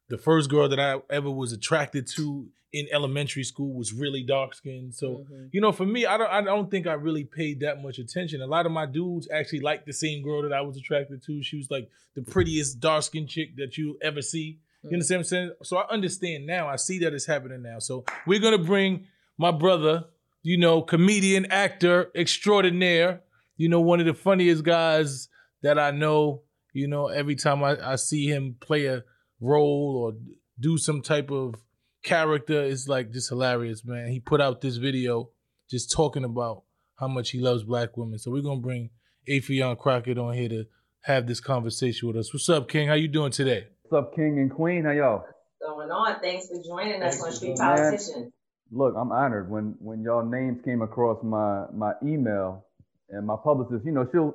[0.08, 4.52] The first girl that I ever was attracted to in elementary school was really dark
[4.54, 4.94] skinned.
[4.94, 5.48] So Mhm.
[5.52, 8.42] you know, for me, I don't I don't think I really paid that much attention.
[8.42, 11.42] A lot of my dudes actually liked the same girl that I was attracted to.
[11.42, 14.58] She was like the prettiest dark skinned chick that you ever see.
[14.82, 14.92] You Mhm.
[14.94, 15.50] understand what I'm saying?
[15.62, 16.68] So I understand now.
[16.68, 17.78] I see that it's happening now.
[17.78, 19.06] So we're gonna bring
[19.38, 20.04] my brother,
[20.42, 23.22] you know, comedian, actor extraordinaire,
[23.56, 25.28] you know, one of the funniest guys
[25.62, 26.42] that I know.
[26.72, 29.04] You know, every time I, I see him play a
[29.40, 30.18] role or
[30.58, 31.54] do some type of
[32.02, 34.08] character, it's like just hilarious, man.
[34.08, 35.30] He put out this video
[35.70, 36.64] just talking about
[36.96, 38.18] how much he loves black women.
[38.18, 38.90] So we're gonna bring
[39.28, 40.64] Affion Crockett on here to
[41.02, 42.32] have this conversation with us.
[42.32, 42.88] What's up, King?
[42.88, 43.68] How you doing today?
[43.82, 44.84] What's up, King and Queen?
[44.84, 45.24] How y'all?
[45.60, 46.20] Going on.
[46.20, 47.76] Thanks for joining us on Street Man.
[47.76, 48.32] Politician.
[48.72, 52.64] Look, I'm honored when when y'all names came across my my email
[53.10, 53.84] and my publicist.
[53.84, 54.34] You know, she'll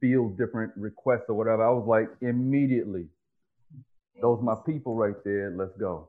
[0.00, 1.66] field different requests or whatever.
[1.66, 3.06] I was like, immediately,
[4.20, 5.54] those my people right there.
[5.56, 6.08] Let's go.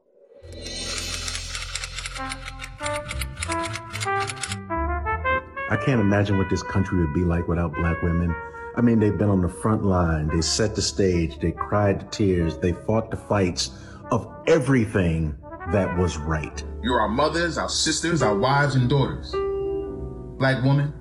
[5.70, 8.36] I can't imagine what this country would be like without black women.
[8.76, 12.06] I mean, they've been on the front line, they set the stage, they cried the
[12.06, 13.72] tears, they fought the fights
[14.12, 15.38] of everything
[15.70, 16.64] that was right.
[16.82, 19.32] You're our mothers, our sisters, our wives, and daughters.
[20.40, 20.94] Black woman,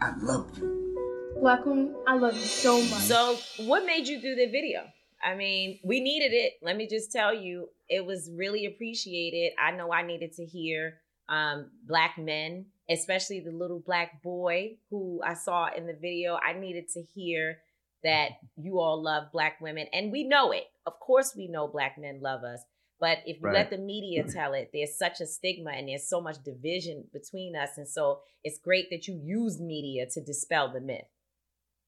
[0.00, 1.36] I love you.
[1.40, 3.02] Black woman, I love you so much.
[3.02, 4.80] So, what made you do the video?
[5.24, 6.54] I mean, we needed it.
[6.60, 9.52] Let me just tell you, it was really appreciated.
[9.58, 10.98] I know I needed to hear
[11.28, 16.36] um, black men, especially the little black boy who I saw in the video.
[16.44, 17.58] I needed to hear
[18.02, 20.64] that you all love black women, and we know it.
[20.84, 22.60] Of course, we know black men love us.
[23.02, 23.52] But if you Right.
[23.52, 27.56] let the media tell it, there's such a stigma and there's so much division between
[27.56, 27.76] us.
[27.76, 31.08] And so it's great that you use media to dispel the myth.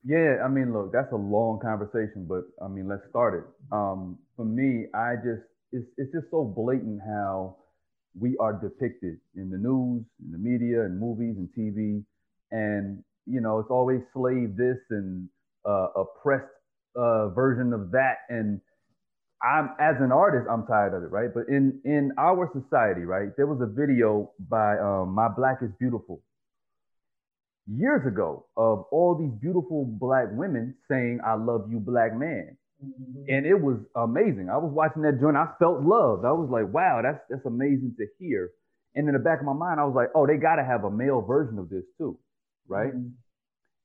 [0.04, 3.44] Yeah, I mean, look, that's a long conversation, but I mean, let's start it.
[3.72, 7.56] Um, for me, I just it's it's just so blatant how
[8.18, 12.04] we are depicted in the news, in the media, and movies and TV,
[12.50, 15.28] and you know, it's always slave this and
[15.64, 16.52] uh, oppressed
[16.96, 18.60] uh, version of that, and
[19.44, 21.28] I'm as an artist, I'm tired of it, right?
[21.32, 25.70] But in in our society, right, there was a video by um, My Black is
[25.78, 26.22] Beautiful
[27.66, 32.56] years ago of all these beautiful black women saying, I love you, black man.
[33.28, 34.50] And it was amazing.
[34.52, 35.36] I was watching that joint.
[35.36, 36.26] I felt loved.
[36.26, 38.50] I was like, wow, that's that's amazing to hear.
[38.94, 40.90] And in the back of my mind, I was like, oh, they gotta have a
[40.90, 42.18] male version of this too,
[42.68, 42.92] right?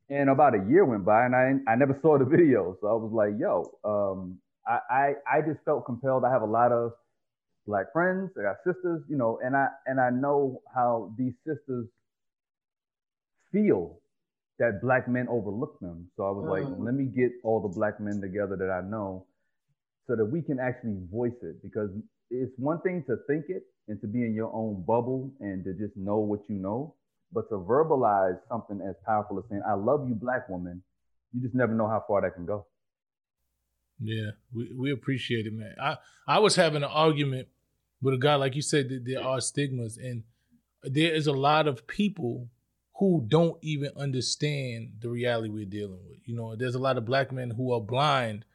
[0.09, 2.75] And about a year went by and I I never saw the video.
[2.81, 6.25] So I was like, yo, um, I, I I just felt compelled.
[6.25, 6.93] I have a lot of
[7.67, 11.87] black friends, I got sisters, you know, and I and I know how these sisters
[13.51, 14.01] feel
[14.59, 16.09] that black men overlook them.
[16.17, 16.85] So I was like, Mm.
[16.85, 19.25] let me get all the black men together that I know
[20.07, 21.89] so that we can actually voice it because
[22.29, 25.73] it's one thing to think it and to be in your own bubble and to
[25.73, 26.95] just know what you know,
[27.31, 30.83] but to verbalize something as powerful as saying, I love you, black woman,
[31.33, 32.65] you just never know how far that can go.
[34.01, 35.75] Yeah, we, we appreciate it, man.
[35.81, 37.47] I, I was having an argument
[38.01, 40.23] with a guy, like you said, that there are stigmas, and
[40.83, 42.49] there is a lot of people
[42.99, 46.19] who don't even understand the reality we're dealing with.
[46.25, 48.45] You know, there's a lot of black men who are blind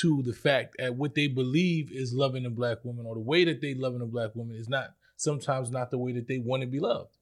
[0.00, 3.44] to the fact that what they believe is loving a black woman or the way
[3.44, 6.62] that they loving a black woman is not sometimes not the way that they want
[6.62, 7.16] to be loved.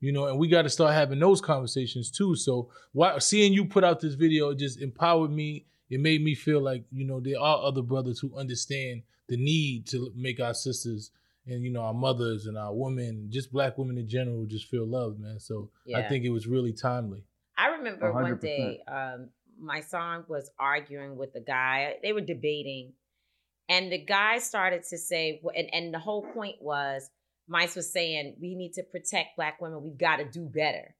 [0.00, 2.36] You know, and we got to start having those conversations too.
[2.36, 5.66] So, why, seeing you put out this video just empowered me.
[5.88, 9.86] It made me feel like you know there are other brothers who understand the need
[9.88, 11.10] to make our sisters
[11.46, 14.86] and you know our mothers and our women, just black women in general, just feel
[14.86, 15.38] loved, man.
[15.38, 17.24] So I think it was really timely.
[17.58, 18.40] I remember one 100%.
[18.40, 19.30] day, um,
[19.62, 21.94] Mysonne was arguing with a guy.
[22.02, 22.92] They were debating,
[23.68, 27.10] and the guy started to say, and, and the whole point was,
[27.48, 29.82] Mice was saying, we need to protect black women.
[29.82, 30.94] We've got to do better.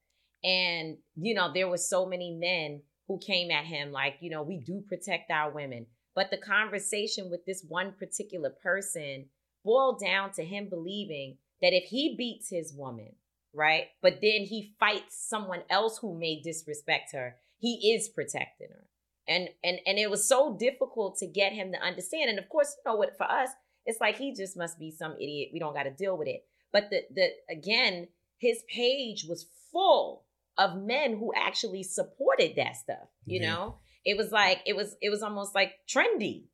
[0.45, 4.43] And, you know, there were so many men who came at him like, you know,
[4.43, 5.87] we do protect our women.
[6.15, 9.27] But the conversation with this one particular person
[9.65, 13.13] boiled down to him believing that if he beats his woman,
[13.53, 18.87] right, but then he fights someone else who may disrespect her, he is protecting her.
[19.29, 22.31] And and and it was so difficult to get him to understand.
[22.31, 23.51] And of course, you know what for us,
[23.85, 25.51] it's like he just must be some idiot.
[25.53, 26.45] We don't got to deal with it.
[26.73, 28.07] But the the again,
[28.39, 30.26] his page was full
[30.59, 33.09] of men who actually supported that stuff.
[33.25, 33.51] You yeah.
[33.51, 36.45] know, it was like it was it was almost like trendy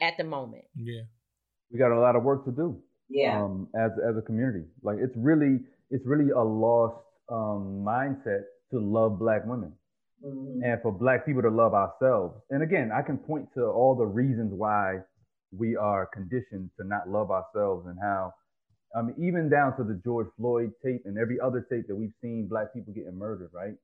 [0.00, 0.64] at the moment.
[0.76, 1.02] Yeah,
[1.70, 2.80] we got a lot of work to do.
[3.08, 6.96] Yeah, um, as as a community, like it's really it's really a lost
[7.30, 9.72] um, mindset to love black women.
[10.24, 10.62] Mm-hmm.
[10.62, 12.40] And for black people to love ourselves.
[12.48, 15.00] And again, I can point to all the reasons why
[15.52, 18.32] we are conditioned to not love ourselves and how
[18.94, 22.14] I mean, even down to the George Floyd tape and every other tape that we've
[22.22, 23.74] seen black people getting murdered, right?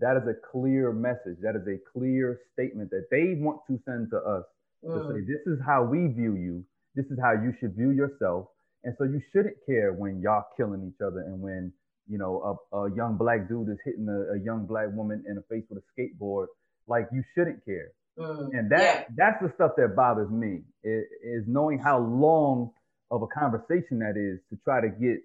[0.00, 1.38] That is a clear message.
[1.42, 4.44] That is a clear statement that they want to send to us
[4.84, 4.94] mm.
[4.94, 6.64] to say, this is how we view you.
[6.94, 8.46] This is how you should view yourself.
[8.84, 11.72] And so you shouldn't care when y'all killing each other and when,
[12.08, 15.36] you know, a, a young black dude is hitting a, a, young black woman in
[15.36, 16.46] the face with a skateboard.
[16.88, 17.92] Like you shouldn't care.
[18.18, 18.48] Mm.
[18.52, 19.04] And that yeah.
[19.16, 22.72] that's the stuff that bothers me is, is knowing how long
[23.12, 25.18] of a conversation that is to try to get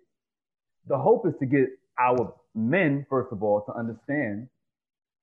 [0.88, 1.68] the hope is to get
[2.00, 4.48] our men first of all to understand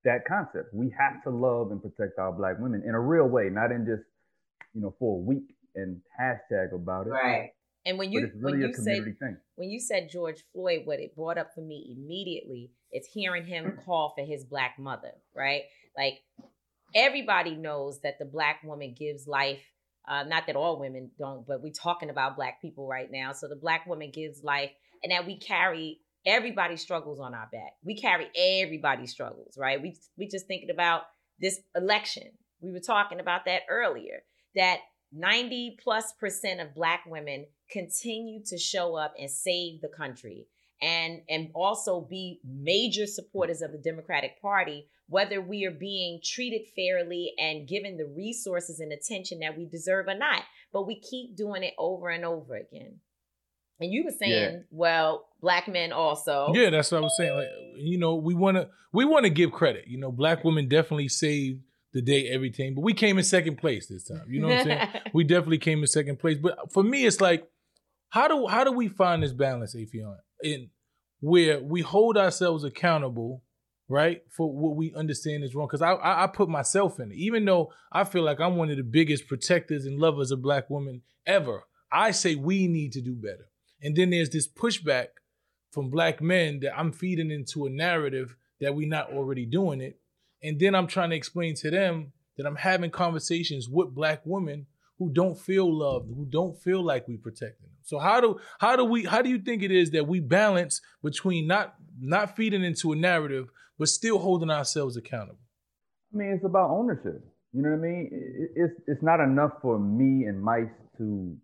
[0.04, 3.48] that concept we have to love and protect our black women in a real way
[3.50, 4.02] not in just
[4.74, 7.52] you know for a week and hashtag about it right
[7.86, 9.36] and when you really when you said thing.
[9.56, 13.64] when you said George Floyd, what it brought up for me immediately is hearing him
[13.64, 13.80] mm-hmm.
[13.84, 15.64] call for his black mother, right?
[15.96, 16.22] Like
[16.94, 19.60] everybody knows that the black woman gives life
[20.08, 23.32] uh, not that all women don't, but we're talking about black people right now.
[23.32, 24.70] So the black woman gives life,
[25.02, 27.72] and that we carry everybody's struggles on our back.
[27.84, 29.80] We carry everybody's struggles, right?
[29.80, 31.02] We we just thinking about
[31.40, 32.30] this election.
[32.60, 34.22] We were talking about that earlier.
[34.54, 34.78] That
[35.12, 40.46] 90 plus percent of black women continue to show up and save the country
[40.82, 46.62] and and also be major supporters of the Democratic Party whether we are being treated
[46.74, 50.42] fairly and given the resources and attention that we deserve or not.
[50.72, 53.00] But we keep doing it over and over again.
[53.80, 54.58] And you were saying, yeah.
[54.70, 56.52] well, black men also.
[56.54, 57.36] Yeah, that's what I was saying.
[57.36, 59.86] Like, you know, we wanna we wanna give credit.
[59.88, 61.60] You know, black women definitely saved
[61.92, 64.24] the day everything, but we came in second place this time.
[64.28, 64.88] You know what I'm saying?
[65.12, 66.38] we definitely came in second place.
[66.38, 67.48] But for me, it's like,
[68.10, 70.70] how do how do we find this balance, Affion, in
[71.20, 73.42] where we hold ourselves accountable
[73.88, 75.66] right for what we understand is wrong.
[75.66, 77.16] Because I, I, I put myself in it.
[77.16, 80.68] Even though i feel like i'm one of the biggest protectors and lovers of black
[80.68, 83.48] women ever i say we need to do better.
[83.82, 85.08] And then there's this pushback
[85.70, 89.98] from black men that i'm feeding into a narrative that we're not already doing it.
[90.42, 94.66] And then i'm trying to explain to them that i'm having conversations with black women
[94.98, 98.76] who don't feel loved who don't feel like we protecting them so how do how
[98.76, 102.64] do we how do you think it is that we balance between not not feeding
[102.64, 105.38] into a narrative but still holding ourselves accountable?
[106.12, 107.24] I mean, it's about ownership.
[107.52, 108.10] You know what I mean?
[108.56, 110.66] It's it's not enough for me and Mice
[110.98, 111.36] to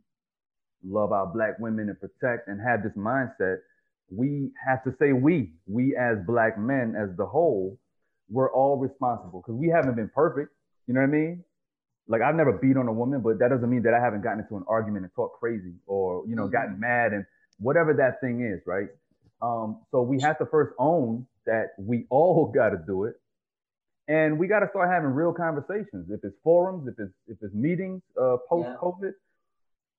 [0.84, 3.58] love our black women and protect and have this mindset.
[4.10, 7.78] We have to say we, we as black men as the whole,
[8.28, 10.50] we're all responsible because we haven't been perfect.
[10.86, 11.44] You know what I mean?
[12.10, 14.40] Like I've never beat on a woman, but that doesn't mean that I haven't gotten
[14.40, 16.52] into an argument and talked crazy or you know mm-hmm.
[16.52, 17.24] gotten mad and
[17.58, 18.88] whatever that thing is, right?
[19.40, 23.14] Um, so we have to first own that we all got to do it,
[24.08, 26.10] and we got to start having real conversations.
[26.10, 29.10] If it's forums, if it's if it's meetings uh, post COVID, yeah.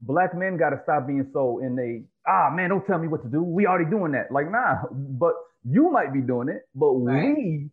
[0.01, 3.23] black men got to stop being so in a ah man, don't tell me what
[3.23, 3.41] to do.
[3.41, 4.33] We already doing that.
[4.33, 7.37] Like nah, but you might be doing it, but right.
[7.37, 7.69] we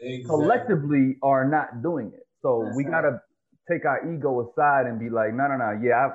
[0.00, 0.24] exactly.
[0.24, 2.26] collectively are not doing it.
[2.42, 3.20] So That's we got to
[3.70, 6.08] take our ego aside and be like, no, no, no, yeah,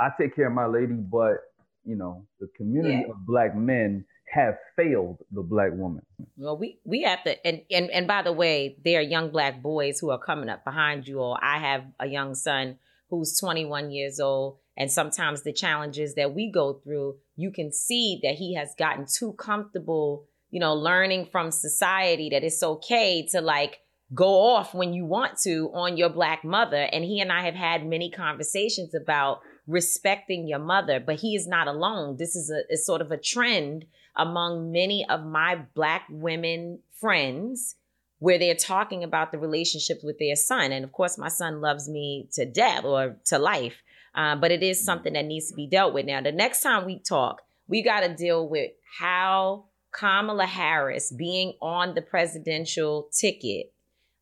[0.00, 1.36] I, I take care of my lady, but
[1.84, 3.12] you know, the community yeah.
[3.12, 6.02] of black men have failed the black woman.
[6.36, 9.62] Well, we we have to, and and and by the way, there are young black
[9.62, 11.38] boys who are coming up behind you all.
[11.40, 12.78] I have a young son
[13.08, 18.18] who's 21 years old, and sometimes the challenges that we go through, you can see
[18.22, 23.40] that he has gotten too comfortable, you know, learning from society that it's okay to
[23.40, 23.78] like
[24.14, 26.88] go off when you want to on your black mother.
[26.92, 31.46] And he and I have had many conversations about respecting your mother, but he is
[31.46, 32.16] not alone.
[32.18, 37.76] This is a, is sort of a trend among many of my black women friends
[38.18, 40.72] where they're talking about the relationships with their son.
[40.72, 43.82] And of course, my son loves me to death or to life,
[44.14, 46.06] uh, but it is something that needs to be dealt with.
[46.06, 51.54] Now, the next time we talk, we got to deal with how Kamala Harris being
[51.60, 53.72] on the presidential ticket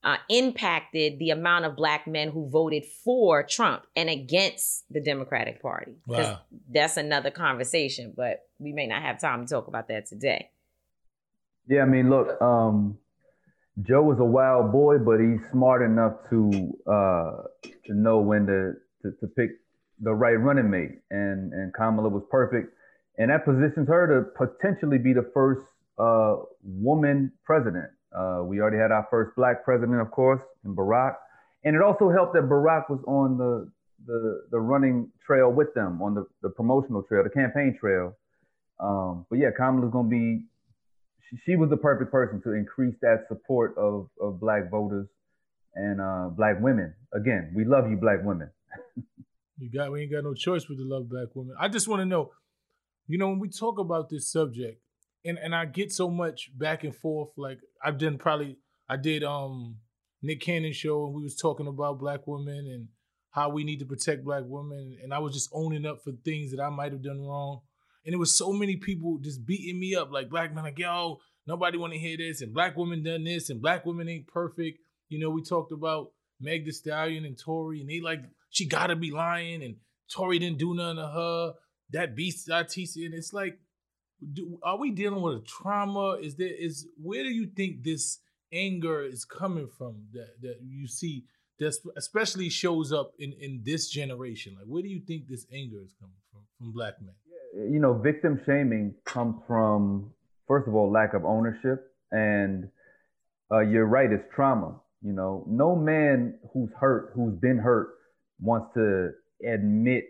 [0.04, 5.62] uh, impacted the amount of black men who voted for Trump and against the Democratic
[5.62, 5.96] Party.
[6.06, 6.40] 'Cause Wow.
[6.70, 10.50] That's another conversation, but we may not have time to talk about that today.
[11.66, 12.98] Yeah, I mean, look, um,
[13.82, 17.42] Joe was a wild boy, but he's smart enough to uh,
[17.86, 19.50] to know when to, to to pick
[20.00, 22.74] the right running mate, and and Kamala was perfect,
[23.18, 25.64] and that positions her to potentially be the first
[25.98, 27.90] uh, woman president.
[28.14, 31.16] Uh, we already had our first black president, of course, in Barack,
[31.64, 33.70] and it also helped that Barack was on the
[34.06, 38.16] the the running trail with them on the the promotional trail, the campaign trail.
[38.80, 40.44] Um, but yeah, Kamala's gonna be
[41.28, 45.06] she, she was the perfect person to increase that support of, of black voters
[45.74, 46.94] and uh, black women.
[47.12, 48.50] Again, we love you, black women.
[49.56, 51.54] You got we ain't got no choice but to love black women.
[51.60, 52.32] I just want to know,
[53.06, 54.82] you know, when we talk about this subject,
[55.24, 57.30] and and I get so much back and forth.
[57.36, 58.56] Like I've done probably
[58.88, 59.78] I did um
[60.22, 62.88] Nick Cannon show and we was talking about black women and
[63.34, 66.52] how we need to protect black women, and I was just owning up for things
[66.52, 67.62] that I might have done wrong.
[68.06, 71.18] And it was so many people just beating me up, like black men, like yo,
[71.44, 74.78] nobody want to hear this, and black women done this, and black women ain't perfect.
[75.08, 78.94] You know, we talked about Meg Thee Stallion and Tory, and they like she gotta
[78.94, 79.76] be lying, and
[80.14, 81.54] Tory didn't do nothing to her.
[81.90, 83.58] That beast Artisa, and it's like,
[84.32, 86.12] do, are we dealing with a trauma?
[86.20, 88.18] Is there is where do you think this
[88.52, 91.24] anger is coming from that that you see
[91.58, 94.54] that especially shows up in in this generation?
[94.58, 97.14] Like, where do you think this anger is coming from from black men?
[97.72, 100.12] You know, victim shaming comes from
[100.46, 102.68] first of all lack of ownership, and
[103.52, 104.80] uh, you're right, it's trauma.
[105.02, 107.90] You know, no man who's hurt, who's been hurt,
[108.40, 109.10] wants to
[109.46, 110.04] admit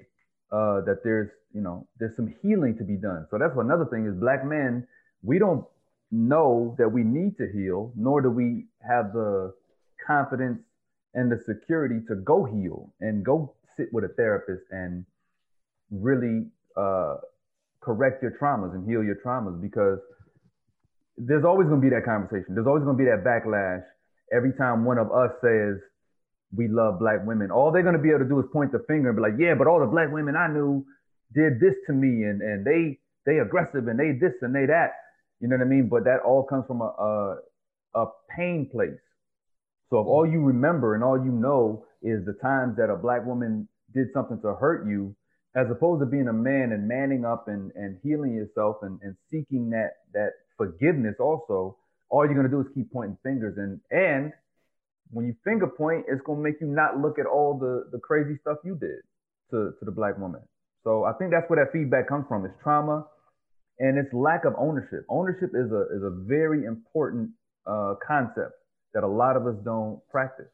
[0.53, 3.27] uh, that there's you know there's some healing to be done.
[3.31, 4.87] So that's another thing is black men
[5.23, 5.65] we don't
[6.11, 9.55] know that we need to heal, nor do we have the
[10.07, 10.61] confidence
[11.15, 15.05] and the security to go heal and go sit with a therapist and
[15.91, 17.17] really uh,
[17.81, 19.99] correct your traumas and heal your traumas because
[21.17, 22.55] there's always going to be that conversation.
[22.55, 23.83] There's always going to be that backlash
[24.33, 25.79] every time one of us says
[26.55, 27.51] we love black women.
[27.51, 29.39] All they're going to be able to do is point the finger and be like,
[29.39, 30.85] yeah, but all the black women I knew
[31.35, 34.93] did this to me and, and they they aggressive and they this and they that.
[35.41, 35.89] You know what I mean?
[35.89, 37.37] But that all comes from a, a,
[37.95, 39.01] a pain place.
[39.91, 43.25] So if all you remember and all you know is the times that a black
[43.27, 45.15] woman did something to hurt you,
[45.57, 49.15] as opposed to being a man and manning up and, and healing yourself and, and
[49.31, 51.77] seeking that that forgiveness also,
[52.11, 54.33] all you're gonna do is keep pointing fingers and and
[55.11, 58.37] when you finger point, it's gonna make you not look at all the the crazy
[58.41, 59.01] stuff you did
[59.51, 60.41] to, to the black woman.
[60.85, 62.45] So I think that's where that feedback comes from.
[62.45, 63.07] It's trauma
[63.79, 65.05] and it's lack of ownership.
[65.09, 67.31] Ownership is a is a very important
[67.67, 68.53] uh, concept
[68.93, 70.47] that a lot of us don't practice.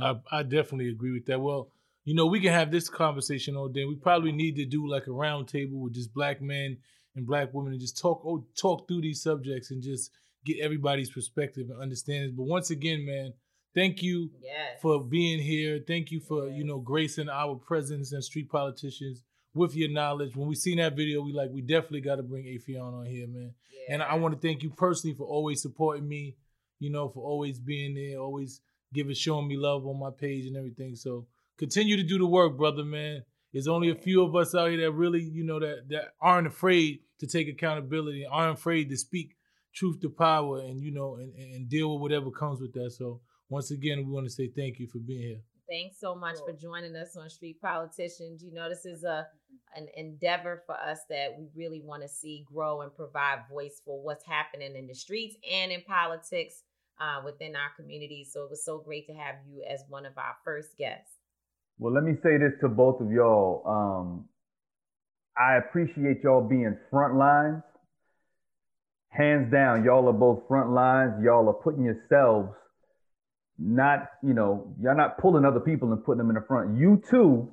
[0.00, 1.40] I, I definitely agree with that.
[1.40, 1.70] Well,
[2.04, 3.84] you know, we can have this conversation all day.
[3.84, 6.78] We probably need to do like a round table with just black men
[7.16, 10.10] and black women and just talk oh, talk through these subjects and just
[10.44, 12.34] get everybody's perspective and understanding.
[12.36, 13.32] But once again, man,
[13.78, 14.80] thank you Yes.
[14.82, 15.82] for being here.
[15.86, 19.22] Thank you for, you know, gracing our presence and street politicians
[19.54, 20.36] with your knowledge.
[20.36, 23.26] When we seen that video, we like we definitely got to bring Affion on here,
[23.26, 23.54] man.
[23.90, 26.36] And I want to thank you personally for always supporting me,
[26.78, 28.60] you know, for always being there, always
[28.92, 30.94] giving showing me love on my page and everything.
[30.94, 33.24] So continue to do the work, brother, man.
[33.52, 36.46] There's only a few of us out here that really, you know, that that aren't
[36.46, 39.36] afraid to take accountability, aren't afraid to speak
[39.74, 42.90] truth to power and you know and, and deal with whatever comes with that.
[42.90, 45.40] So once again, we want to say thank you for being here.
[45.68, 48.42] Thanks so much for joining us on Street Politicians.
[48.42, 49.26] You know, this is a
[49.76, 54.02] an endeavor for us that we really want to see grow and provide voice for
[54.02, 56.62] what's happening in the streets and in politics
[57.00, 58.26] uh, within our community.
[58.28, 61.12] So it was so great to have you as one of our first guests.
[61.78, 63.62] Well, let me say this to both of y'all.
[63.66, 64.24] Um,
[65.38, 67.62] I appreciate y'all being front lines.
[69.10, 71.22] Hands down, y'all are both front lines.
[71.22, 72.50] Y'all are putting yourselves,
[73.58, 76.78] not, you know, y'all not pulling other people and putting them in the front.
[76.78, 77.52] You too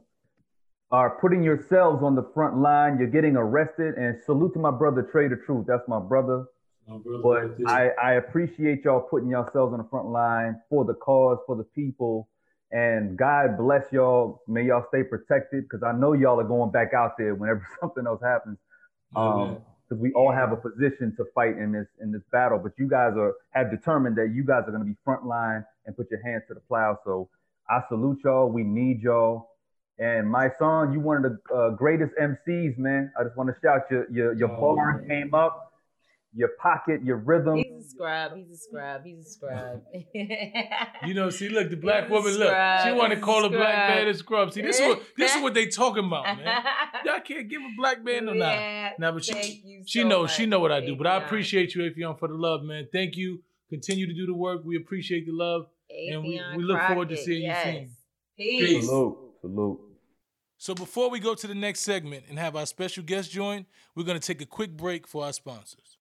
[0.92, 2.98] are putting yourselves on the front line.
[3.00, 3.96] You're getting arrested.
[3.96, 5.66] And salute to my brother, Trae tha Truth.
[5.68, 6.46] That's my brother.
[7.24, 11.56] But I, I appreciate y'all putting yourselves on the front line for the cause, for
[11.56, 12.30] the people.
[12.72, 14.42] And God bless y'all.
[14.48, 18.06] May y'all stay protected because I know y'all are going back out there whenever something
[18.06, 18.58] else happens.
[19.16, 19.58] Um,
[19.88, 22.60] because we all have a position to fight in this in this battle.
[22.60, 25.66] But you guys are have determined that you guys are going to be front line
[25.86, 26.98] and put your hands to the plow.
[27.04, 27.30] So
[27.70, 28.50] I salute y'all.
[28.50, 29.50] We need y'all.
[29.98, 33.12] And my son, you one of the uh, greatest MCs, man.
[33.18, 35.74] I just want to shout your your your bar came up.
[36.38, 37.56] Your pocket, your rhythm.
[37.56, 38.36] He's a scrub.
[38.36, 39.06] He's a scrub.
[39.06, 39.82] He's a scrub.
[41.06, 42.50] You know, see, look, the black He's a woman, look,
[42.84, 44.52] she want to He's a call a black man a scrub.
[44.52, 46.64] See, this is what this is what they talking about, man.
[47.06, 48.52] Y'all can't give a black man no nah.
[48.52, 50.96] Yeah, Nah, but she thank you she so knows she know what I do.
[50.96, 51.26] But I Affion.
[51.26, 52.88] appreciate you, Affion, for the love, man.
[52.92, 53.42] Thank you.
[53.70, 54.62] Continue to do the work.
[54.66, 57.66] We appreciate the love, and we, we look forward to seeing yes.
[57.66, 57.90] you soon.
[58.38, 58.86] Peace.
[58.86, 59.80] Salute, salute.
[60.58, 63.66] So before we go to the next segment and have our special guest join,
[63.96, 65.95] we're going to take a quick break for our sponsors.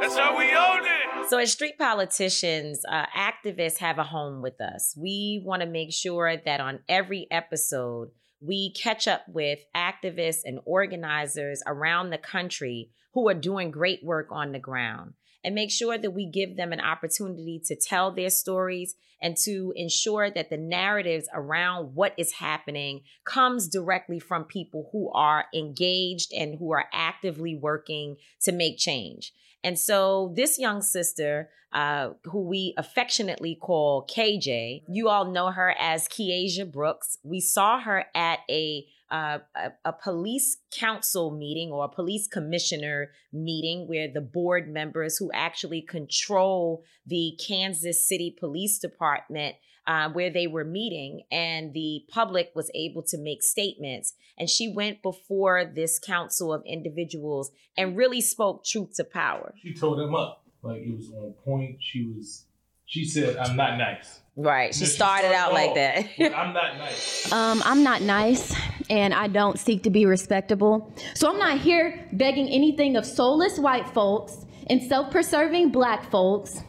[0.00, 1.28] That's how we own it.
[1.28, 4.96] So, as street politicians, uh, activists have a home with us.
[4.96, 8.10] We want to make sure that on every episode,
[8.40, 14.28] we catch up with activists and organizers around the country who are doing great work
[14.30, 15.12] on the ground
[15.44, 19.72] and make sure that we give them an opportunity to tell their stories and to
[19.76, 26.32] ensure that the narratives around what is happening comes directly from people who are engaged
[26.32, 29.32] and who are actively working to make change.
[29.62, 35.74] And so, this young sister, uh, who we affectionately call KJ, you all know her
[35.78, 37.18] as Keiajah Brooks.
[37.22, 43.10] We saw her at a uh, a, a police council meeting or a police commissioner
[43.32, 49.56] meeting where the board members who actually control the Kansas City Police Department
[49.86, 54.14] uh, where they were meeting, and the public was able to make statements.
[54.38, 59.52] And she went before this council of individuals and really spoke truth to power.
[59.60, 61.78] She told them up like it was on point.
[61.80, 62.44] She was.
[62.86, 64.74] She said, "I'm not nice." Right.
[64.74, 66.06] She And then started out like that.
[66.36, 67.32] I'm not nice.
[67.32, 68.54] Um, I'm not nice
[68.90, 70.92] and I don't seek to be respectable.
[71.14, 76.60] So I'm not here begging anything of soulless white folks and self preserving black folks.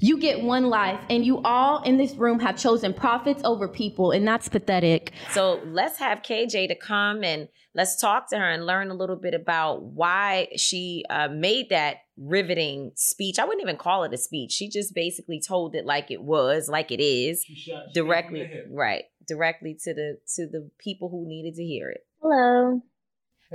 [0.00, 4.10] You get one life, and you all in this room have chosen profits over people,
[4.10, 5.12] and that's pathetic.
[5.30, 9.16] So let's have KJ to come and let's talk to her and learn a little
[9.16, 13.38] bit about why she uh, made that riveting speech.
[13.38, 14.52] I wouldn't even call it a speech.
[14.52, 17.92] She just basically told it like it was, like it is, She shot straight from
[17.94, 22.00] the directly, right, directly to the to the people who needed to hear it.
[22.20, 22.80] Hello.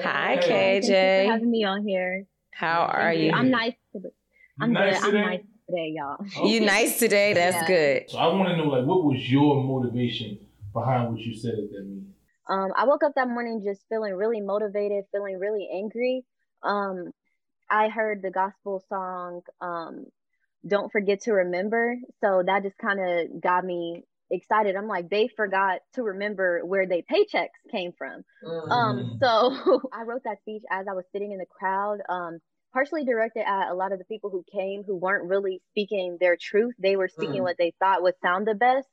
[0.01, 0.82] Hi, Hey.
[0.82, 1.26] Thank you KJ.
[1.26, 2.26] for having me on here.
[2.53, 3.32] How are you?
[3.32, 3.74] I'm nice.
[3.93, 4.09] Today.
[4.59, 5.05] I'm nice good.
[5.05, 5.18] today?
[5.18, 6.47] I'm nice today, y'all.
[6.47, 7.34] You nice today?
[7.34, 7.68] That's Yeah.
[7.68, 8.09] good.
[8.09, 10.39] So I want to know, like, what was your motivation
[10.74, 12.13] behind what you said at that meeting?
[12.49, 16.26] Um, I woke up that morning just feeling really motivated, feeling really angry.
[16.63, 17.11] Um,
[17.70, 20.05] I heard the gospel song, um,
[20.65, 24.75] "Don't Forget to Remember," so that just kind of got me excited.
[24.75, 28.23] I'm like, they forgot to remember where their paychecks came from.
[28.69, 32.39] Um, so I wrote that speech as I was sitting in the crowd, um,
[32.73, 36.38] partially directed at a lot of the people who came who weren't really speaking their
[36.39, 36.75] truth.
[36.80, 37.43] They were speaking Mm.
[37.43, 38.88] what they thought would sound the best.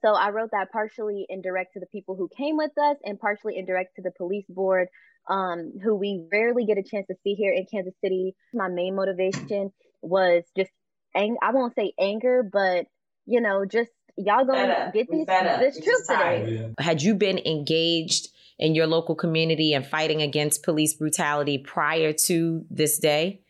[0.00, 3.56] So I wrote that partially indirect to the people who came with us and partially
[3.58, 4.88] indirect to the police board,
[5.28, 8.34] um, who we rarely get a chance to see here in Kansas City.
[8.54, 10.70] My main motivation was just,
[11.14, 12.86] ang- I won't say anger, but
[13.26, 16.72] you know, just y'all gonna get these this this truth today.
[16.78, 22.64] Had you been engaged in your local community and fighting against police brutality prior to
[22.70, 23.42] this day?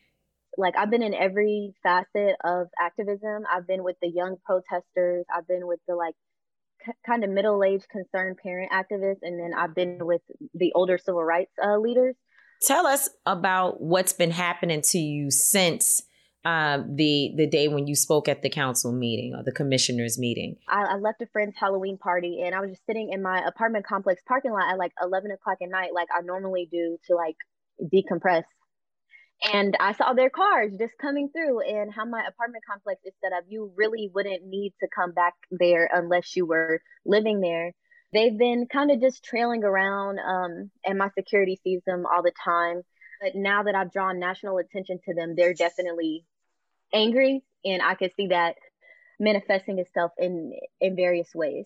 [0.57, 3.43] like I've been in every facet of activism.
[3.51, 5.25] I've been with the young protesters.
[5.33, 6.15] I've been with the like
[6.85, 10.21] k- kind of middle-aged concerned parent activists, and then I've been with
[10.53, 12.15] the older civil rights uh, leaders.
[12.61, 16.01] Tell us about what's been happening to you since
[16.45, 20.57] um, the the day when you spoke at the council meeting or the commissioners meeting.
[20.67, 23.85] I, I left a friend's Halloween party, and I was just sitting in my apartment
[23.85, 27.37] complex parking lot at like 11 o'clock at night, like I normally do to like
[27.81, 28.43] decompress.
[29.53, 33.31] And I saw their cars just coming through, and how my apartment complex is set
[33.31, 33.45] up.
[33.47, 37.71] You really wouldn't need to come back there unless you were living there.
[38.11, 42.33] They've been kind of just trailing around, um, and my security sees them all the
[42.43, 42.81] time.
[43.21, 46.25] But now that I've drawn national attention to them, they're definitely
[46.93, 48.55] angry, and I can see that
[49.19, 51.65] manifesting itself in in various ways.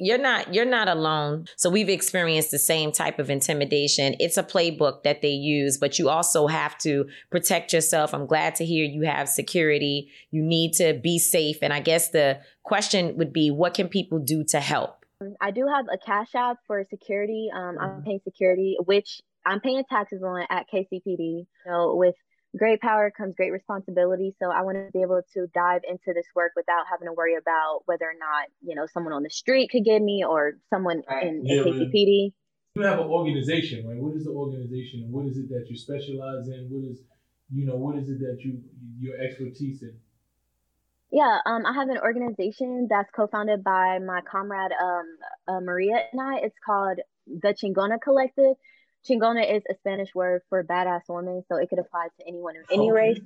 [0.00, 1.46] You're not you're not alone.
[1.56, 4.14] So we've experienced the same type of intimidation.
[4.20, 8.14] It's a playbook that they use, but you also have to protect yourself.
[8.14, 10.10] I'm glad to hear you have security.
[10.30, 11.58] You need to be safe.
[11.62, 15.04] And I guess the question would be what can people do to help?
[15.40, 17.48] I do have a cash app for security.
[17.52, 21.46] Um, I'm paying security, which I'm paying taxes on at KCPD.
[21.66, 22.14] So with
[22.56, 24.34] great power comes great responsibility.
[24.40, 27.34] So I want to be able to dive into this work without having to worry
[27.36, 31.02] about whether or not you know someone on the street could get me or someone
[31.22, 31.74] in, Yeah, in man.
[31.74, 32.32] KCPD.
[32.74, 33.98] You have an organization, right?
[33.98, 36.68] What is the organization, and what is it that you specialize in?
[36.70, 37.00] What is,
[37.50, 38.62] you know, what is it that you
[39.00, 39.98] your expertise in?
[41.10, 45.06] Yeah, um, I have an organization that's co-founded by my comrade um,
[45.48, 46.40] uh, Maria and I.
[46.42, 48.56] It's called the Chingona Collective.
[49.08, 52.64] Chingona is a Spanish word for badass woman, so it could apply to anyone of
[52.70, 53.14] any Okay.
[53.14, 53.20] race.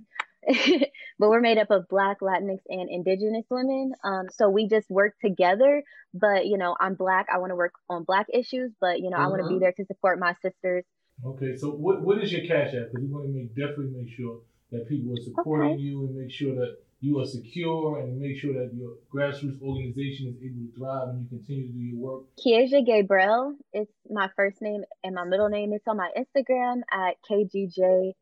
[1.18, 3.92] but we're made up of Black, Latinx, and Indigenous women.
[4.02, 5.84] Um, so we just work together.
[6.14, 7.26] But you know, I'm Black.
[7.32, 9.72] I want to work on Black issues, but you know, I want to be there
[9.72, 10.84] to support my sisters.
[11.24, 12.90] Okay, so what what is your cash app?
[12.90, 14.40] Because we want to make definitely make sure
[14.72, 18.52] that people are supporting you and make sure that you are secure and make sure
[18.54, 22.22] that your grassroots organization is able to thrive and you continue to do your work.
[22.44, 25.72] Keiajah Gabriel is my first name and my middle name.
[25.72, 28.12] It's on my Instagram at kgj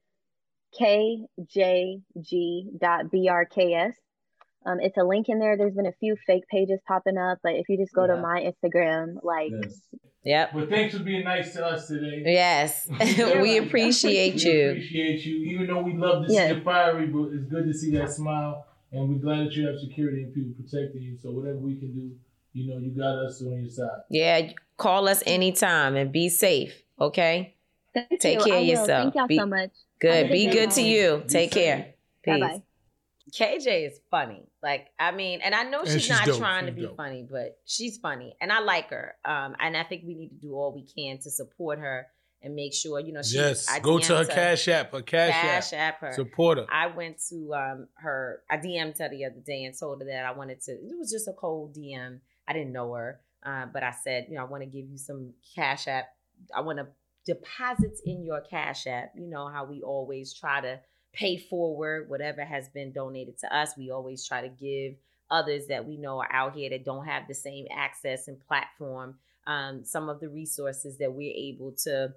[2.71, 3.99] kjg.brks.
[4.67, 5.57] Um, it's a link in there.
[5.57, 8.41] There's been a few fake pages popping up, but if you just go to my
[8.51, 9.53] Instagram, like
[10.23, 10.51] Yep.
[10.53, 12.23] But thanks for being nice to us today.
[12.27, 12.89] Yes.
[13.01, 13.41] Yeah.
[13.43, 14.71] we appreciate We you.
[14.71, 15.37] appreciate you.
[15.51, 16.49] Even though we love to Yeah.
[16.49, 18.67] see you fiery, but it's good to see that smile.
[18.93, 21.17] And we're glad that you have security and people protecting you.
[21.23, 22.13] So whatever we can do,
[22.53, 24.01] you know, you got us on your side.
[24.11, 24.51] Yeah.
[24.77, 26.83] Call us anytime and be safe.
[27.01, 27.55] Okay.
[27.95, 28.45] Thank Take you.
[28.47, 28.69] care I of will.
[28.69, 29.03] yourself.
[29.05, 29.71] Thank y'all Be- so much.
[30.01, 30.31] Good.
[30.31, 31.19] Be good to you.
[31.19, 31.63] Be Take safe.
[31.65, 31.95] care.
[32.25, 32.41] Peace.
[32.41, 32.63] Bye-bye.
[33.33, 34.43] KJ is funny.
[34.63, 36.39] Like, I mean, and I know she's, she's not dope.
[36.39, 36.97] trying to be dope.
[36.97, 38.35] funny, but she's funny.
[38.41, 39.15] And I like her.
[39.25, 42.09] Um, and I think we need to do all we can to support her
[42.43, 45.33] and make sure, you know, she Yes, I go to her Cash App, her Cash,
[45.33, 45.95] Cash App.
[45.95, 46.13] App her.
[46.13, 46.67] Support her.
[46.73, 50.25] I went to um her I DM'd her the other day and told her that
[50.25, 52.21] I wanted to it was just a cold DM.
[52.49, 53.21] I didn't know her.
[53.43, 56.09] Uh, but I said, you know, I want to give you some cash app.
[56.55, 56.87] I want to
[57.27, 59.13] deposits in your cash app.
[59.15, 60.81] You know how we always try to
[61.13, 63.77] pay forward whatever has been donated to us.
[63.77, 64.95] We always try to give
[65.31, 69.17] others that we know are out here that don't have the same access and platform
[69.47, 72.13] um, some of the resources that we're able to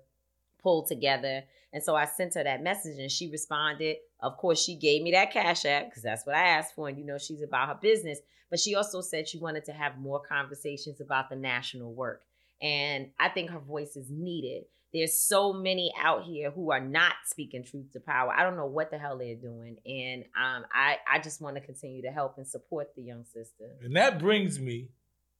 [0.63, 1.43] pull together.
[1.73, 3.97] And so I sent her that message and she responded.
[4.19, 6.87] Of course, she gave me that cash app because that's what I asked for.
[6.87, 8.19] And you know, she's about her business.
[8.49, 12.21] But she also said she wanted to have more conversations about the national work.
[12.61, 14.65] And I think her voice is needed.
[14.93, 18.31] There's so many out here who are not speaking truth to power.
[18.31, 19.77] I don't know what the hell they're doing.
[19.87, 23.71] And um, I, I just want to continue to help and support the young sister
[23.81, 24.89] And that brings me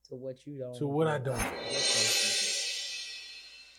[0.08, 1.26] to what you don't to what I do.
[1.26, 1.38] don't.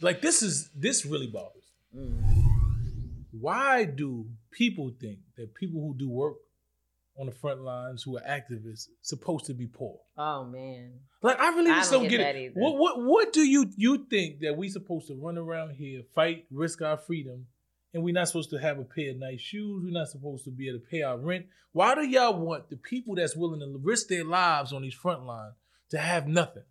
[0.01, 1.63] Like this is this really bothers.
[1.93, 2.01] me.
[2.01, 2.45] Mm.
[3.31, 6.37] Why do people think that people who do work
[7.17, 9.99] on the front lines who are activists supposed to be poor?
[10.17, 10.99] Oh man.
[11.21, 12.51] Like I really I just don't don't, get get, it.
[12.55, 16.45] What what what do you you think that we supposed to run around here, fight,
[16.51, 17.47] risk our freedom,
[17.93, 19.83] and we're not supposed to have a pair of nice shoes?
[19.83, 21.45] We're not supposed to be able to pay our rent.
[21.71, 25.25] Why do y'all want the people that's willing to risk their lives on these front
[25.25, 25.55] lines
[25.91, 26.63] to have nothing?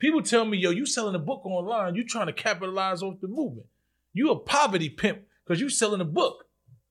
[0.00, 3.28] People tell me, yo, you selling a book online, you trying to capitalize off the
[3.28, 3.66] movement.
[4.12, 6.44] You a poverty pimp because you selling a book.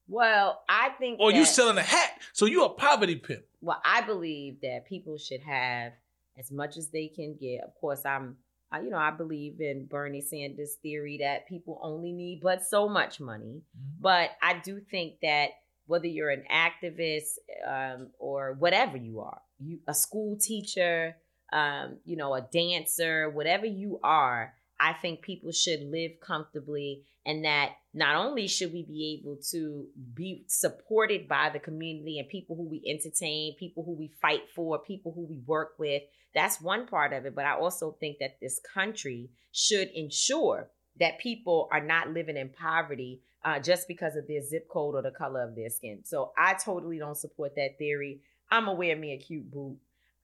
[0.07, 3.43] Well, I think Or you that- selling a hat, so you a poverty pimp.
[3.61, 5.91] well i believe that people should have
[6.37, 8.37] as much as they can get of course i'm
[8.71, 12.87] I, you know i believe in bernie sanders theory that people only need but so
[12.87, 13.61] much money
[13.99, 15.49] but i do think that
[15.87, 17.31] whether you're an activist
[17.67, 21.17] um, or whatever you are you a school teacher
[21.53, 27.45] um, you know a dancer whatever you are i think people should live comfortably and
[27.45, 32.55] that not only should we be able to be supported by the community and people
[32.55, 36.01] who we entertain, people who we fight for, people who we work with,
[36.33, 37.35] that's one part of it.
[37.35, 40.69] But I also think that this country should ensure
[40.99, 45.01] that people are not living in poverty uh, just because of their zip code or
[45.01, 46.01] the color of their skin.
[46.03, 48.21] So I totally don't support that theory.
[48.51, 49.77] I'm gonna wear me a cute boot.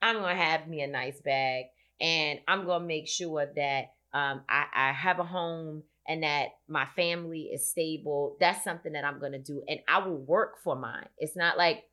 [0.05, 1.65] I'm gonna have me a nice bag,
[1.99, 6.85] and I'm gonna make sure that um, I, I have a home and that my
[6.95, 8.37] family is stable.
[8.39, 11.07] That's something that I'm gonna do, and I will work for mine.
[11.17, 11.85] It's not like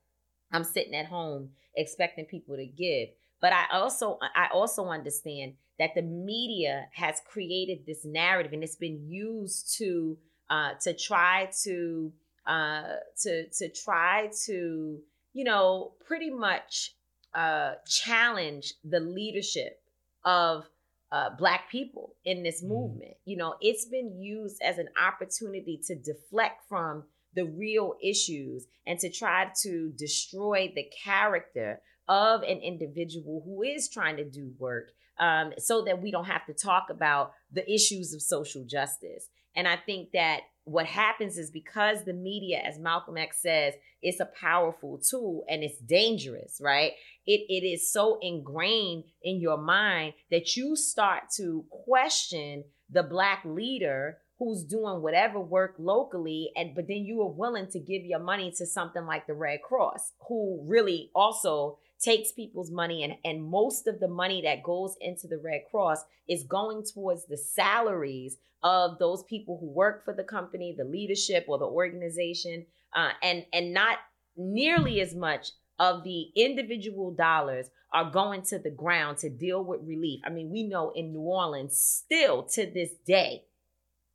[0.52, 3.08] I'm sitting at home expecting people to give.
[3.40, 8.76] But I also I also understand that the media has created this narrative and it's
[8.76, 10.18] been used to
[10.50, 12.12] uh, to try to
[12.46, 15.00] uh, to to try to
[15.32, 16.94] you know pretty much
[17.34, 19.80] uh, challenge the leadership
[20.24, 20.64] of
[21.10, 23.12] uh, black people in this movement.
[23.24, 27.04] You know, it's been used as an opportunity to deflect from
[27.34, 33.88] the real issues and to try to destroy the character of an individual who is
[33.88, 38.12] trying to do work um, so that we don't have to talk about the issues
[38.12, 39.28] of social justice.
[39.54, 44.20] And I think that what happens is because the media, as Malcolm X says, it's
[44.20, 46.92] a powerful tool and it's dangerous, right?
[47.26, 53.42] It, it is so ingrained in your mind that you start to question the black
[53.44, 58.18] leader who's doing whatever work locally and but then you are willing to give your
[58.18, 63.42] money to something like the red cross who really also takes people's money and and
[63.42, 68.36] most of the money that goes into the Red Cross is going towards the salaries
[68.62, 73.44] of those people who work for the company, the leadership or the organization, uh, and
[73.52, 73.98] and not
[74.36, 79.80] nearly as much of the individual dollars are going to the ground to deal with
[79.84, 80.20] relief.
[80.24, 83.44] I mean, we know in New Orleans, still to this day,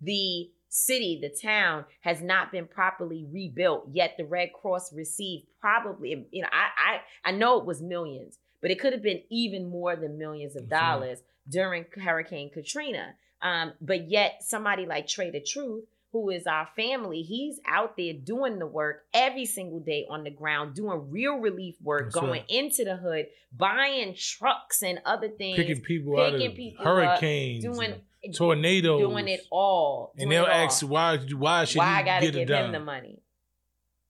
[0.01, 3.87] the city, the town has not been properly rebuilt.
[3.91, 8.39] Yet the Red Cross received probably, you know, I I, I know it was millions,
[8.61, 13.15] but it could have been even more than millions of dollars during Hurricane Katrina.
[13.41, 18.13] Um, but yet somebody like Trae tha Truth, who is our family, he's out there
[18.13, 22.31] doing the work every single day on the ground, doing real relief work, That's going
[22.31, 22.49] right.
[22.49, 26.85] into the hood, buying trucks and other things, Picking people out picking of people up,
[26.85, 28.01] hurricanes, doing and
[28.33, 30.13] tornadoes, doing it all.
[30.17, 33.19] and they'll ask why why should why I gotta get give him the money.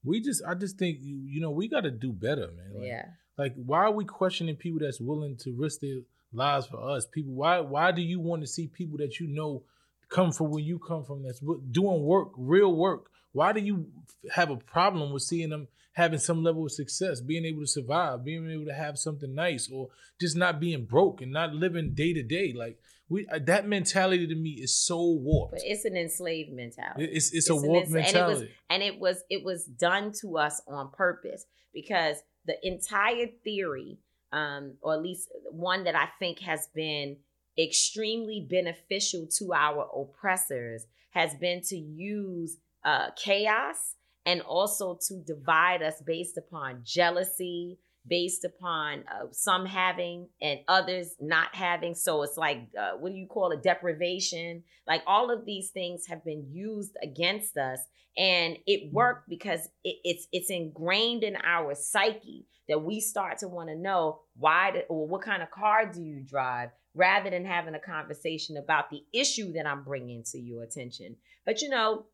[0.04, 2.72] We just I just think you you know we got to do better, man.
[2.74, 3.04] Like, Yeah.
[3.36, 6.00] Like why are we questioning people that's willing to risk their
[6.32, 7.06] lives for us?
[7.06, 9.62] People, why why do you want to see people that you know
[10.08, 11.40] come from where you come from that's
[11.70, 13.10] doing work, real work?
[13.32, 13.86] Why do you
[14.32, 18.24] have a problem with seeing them having some level of success, being able to survive,
[18.24, 19.88] being able to have something nice, or
[20.20, 22.52] just not being broke and not living day to day?
[22.56, 22.78] Like
[23.08, 25.52] we uh, that mentality to me is so warped.
[25.52, 27.04] But it's an enslaved mentality.
[27.04, 28.50] It- it's- it's a warped ens- And it was mentality.
[28.70, 33.98] and it was it was done to us on purpose because the entire theory,
[34.32, 37.16] um, or at least one that I think has been
[37.58, 43.94] extremely beneficial to our oppressors, has been to use uh, chaos
[44.24, 47.78] and also to divide us based upon jealousy,
[48.08, 51.94] based upon uh, some having and others not having.
[51.94, 53.62] So it's like, uh, what do you call it?
[53.62, 54.62] Deprivation.
[54.86, 57.80] Like all of these things have been used against us,
[58.16, 63.48] and it worked because it, it's it's ingrained in our psyche that we start to
[63.48, 67.44] want to know why do, or what kind of car do you drive rather than
[67.44, 71.16] having a conversation about the issue that I'm bringing to your attention.
[71.46, 72.06] But you know,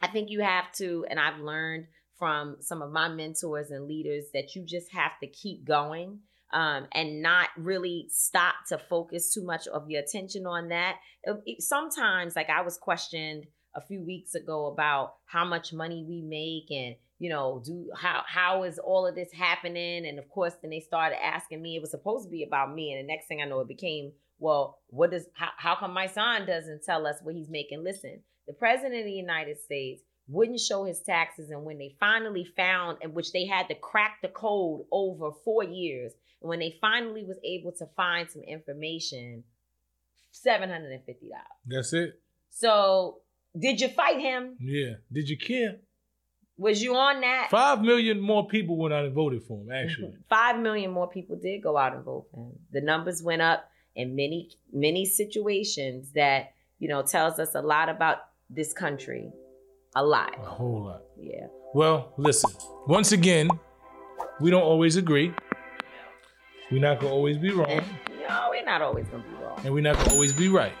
[0.00, 1.86] I think you have to, and I've learned
[2.20, 6.20] from some of my mentors and leaders that you just have to keep going
[6.52, 10.98] um, and not really stop to focus too much of your attention on that.
[11.24, 16.04] It- it- sometimes, like I was questioned a few weeks ago about how much money
[16.08, 20.06] we make and you know do how how is all of this happening?
[20.06, 22.92] And of course then they started asking me it was supposed to be about me.
[22.92, 26.46] And the next thing i know it became well what does how, how come Mysonne
[26.46, 27.84] doesn't tell us what he's making?
[27.84, 32.44] Listen the president of the united states wouldn't show his taxes and when they finally
[32.56, 36.76] found and which they had to crack the code over four years and when they
[36.80, 39.42] finally was able to find some information
[40.46, 41.16] $750
[41.66, 42.20] That's it.
[42.48, 43.18] so
[43.58, 44.94] did you fight him Yeah.
[45.12, 45.76] Did you care?
[46.56, 49.70] was you on that Five million more people went out and voted for him.
[49.74, 52.58] Actually, Five million more people did go out and vote for him.
[52.70, 53.64] The numbers went up
[53.96, 58.18] in many, many situations that, you know, tells us a lot about
[58.50, 59.32] this country.
[59.96, 60.34] A lot.
[60.38, 61.02] a whole lot.
[61.18, 61.46] Yeah.
[61.74, 62.50] Well, listen.
[62.86, 63.48] Once again,
[64.40, 65.32] we don't always agree.
[66.70, 67.82] We're not gonna always be wrong,
[68.28, 69.60] No, we're not always gonna be wrong.
[69.64, 70.72] and we're not gonna always be right.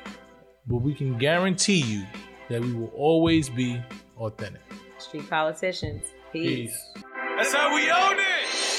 [0.66, 2.04] But we can guarantee you
[2.48, 3.80] that we will always be
[4.18, 4.62] authentic.
[4.98, 6.04] Street politicians.
[6.32, 6.70] Peace.
[6.94, 7.04] Peace.
[7.36, 8.69] That's how we own it.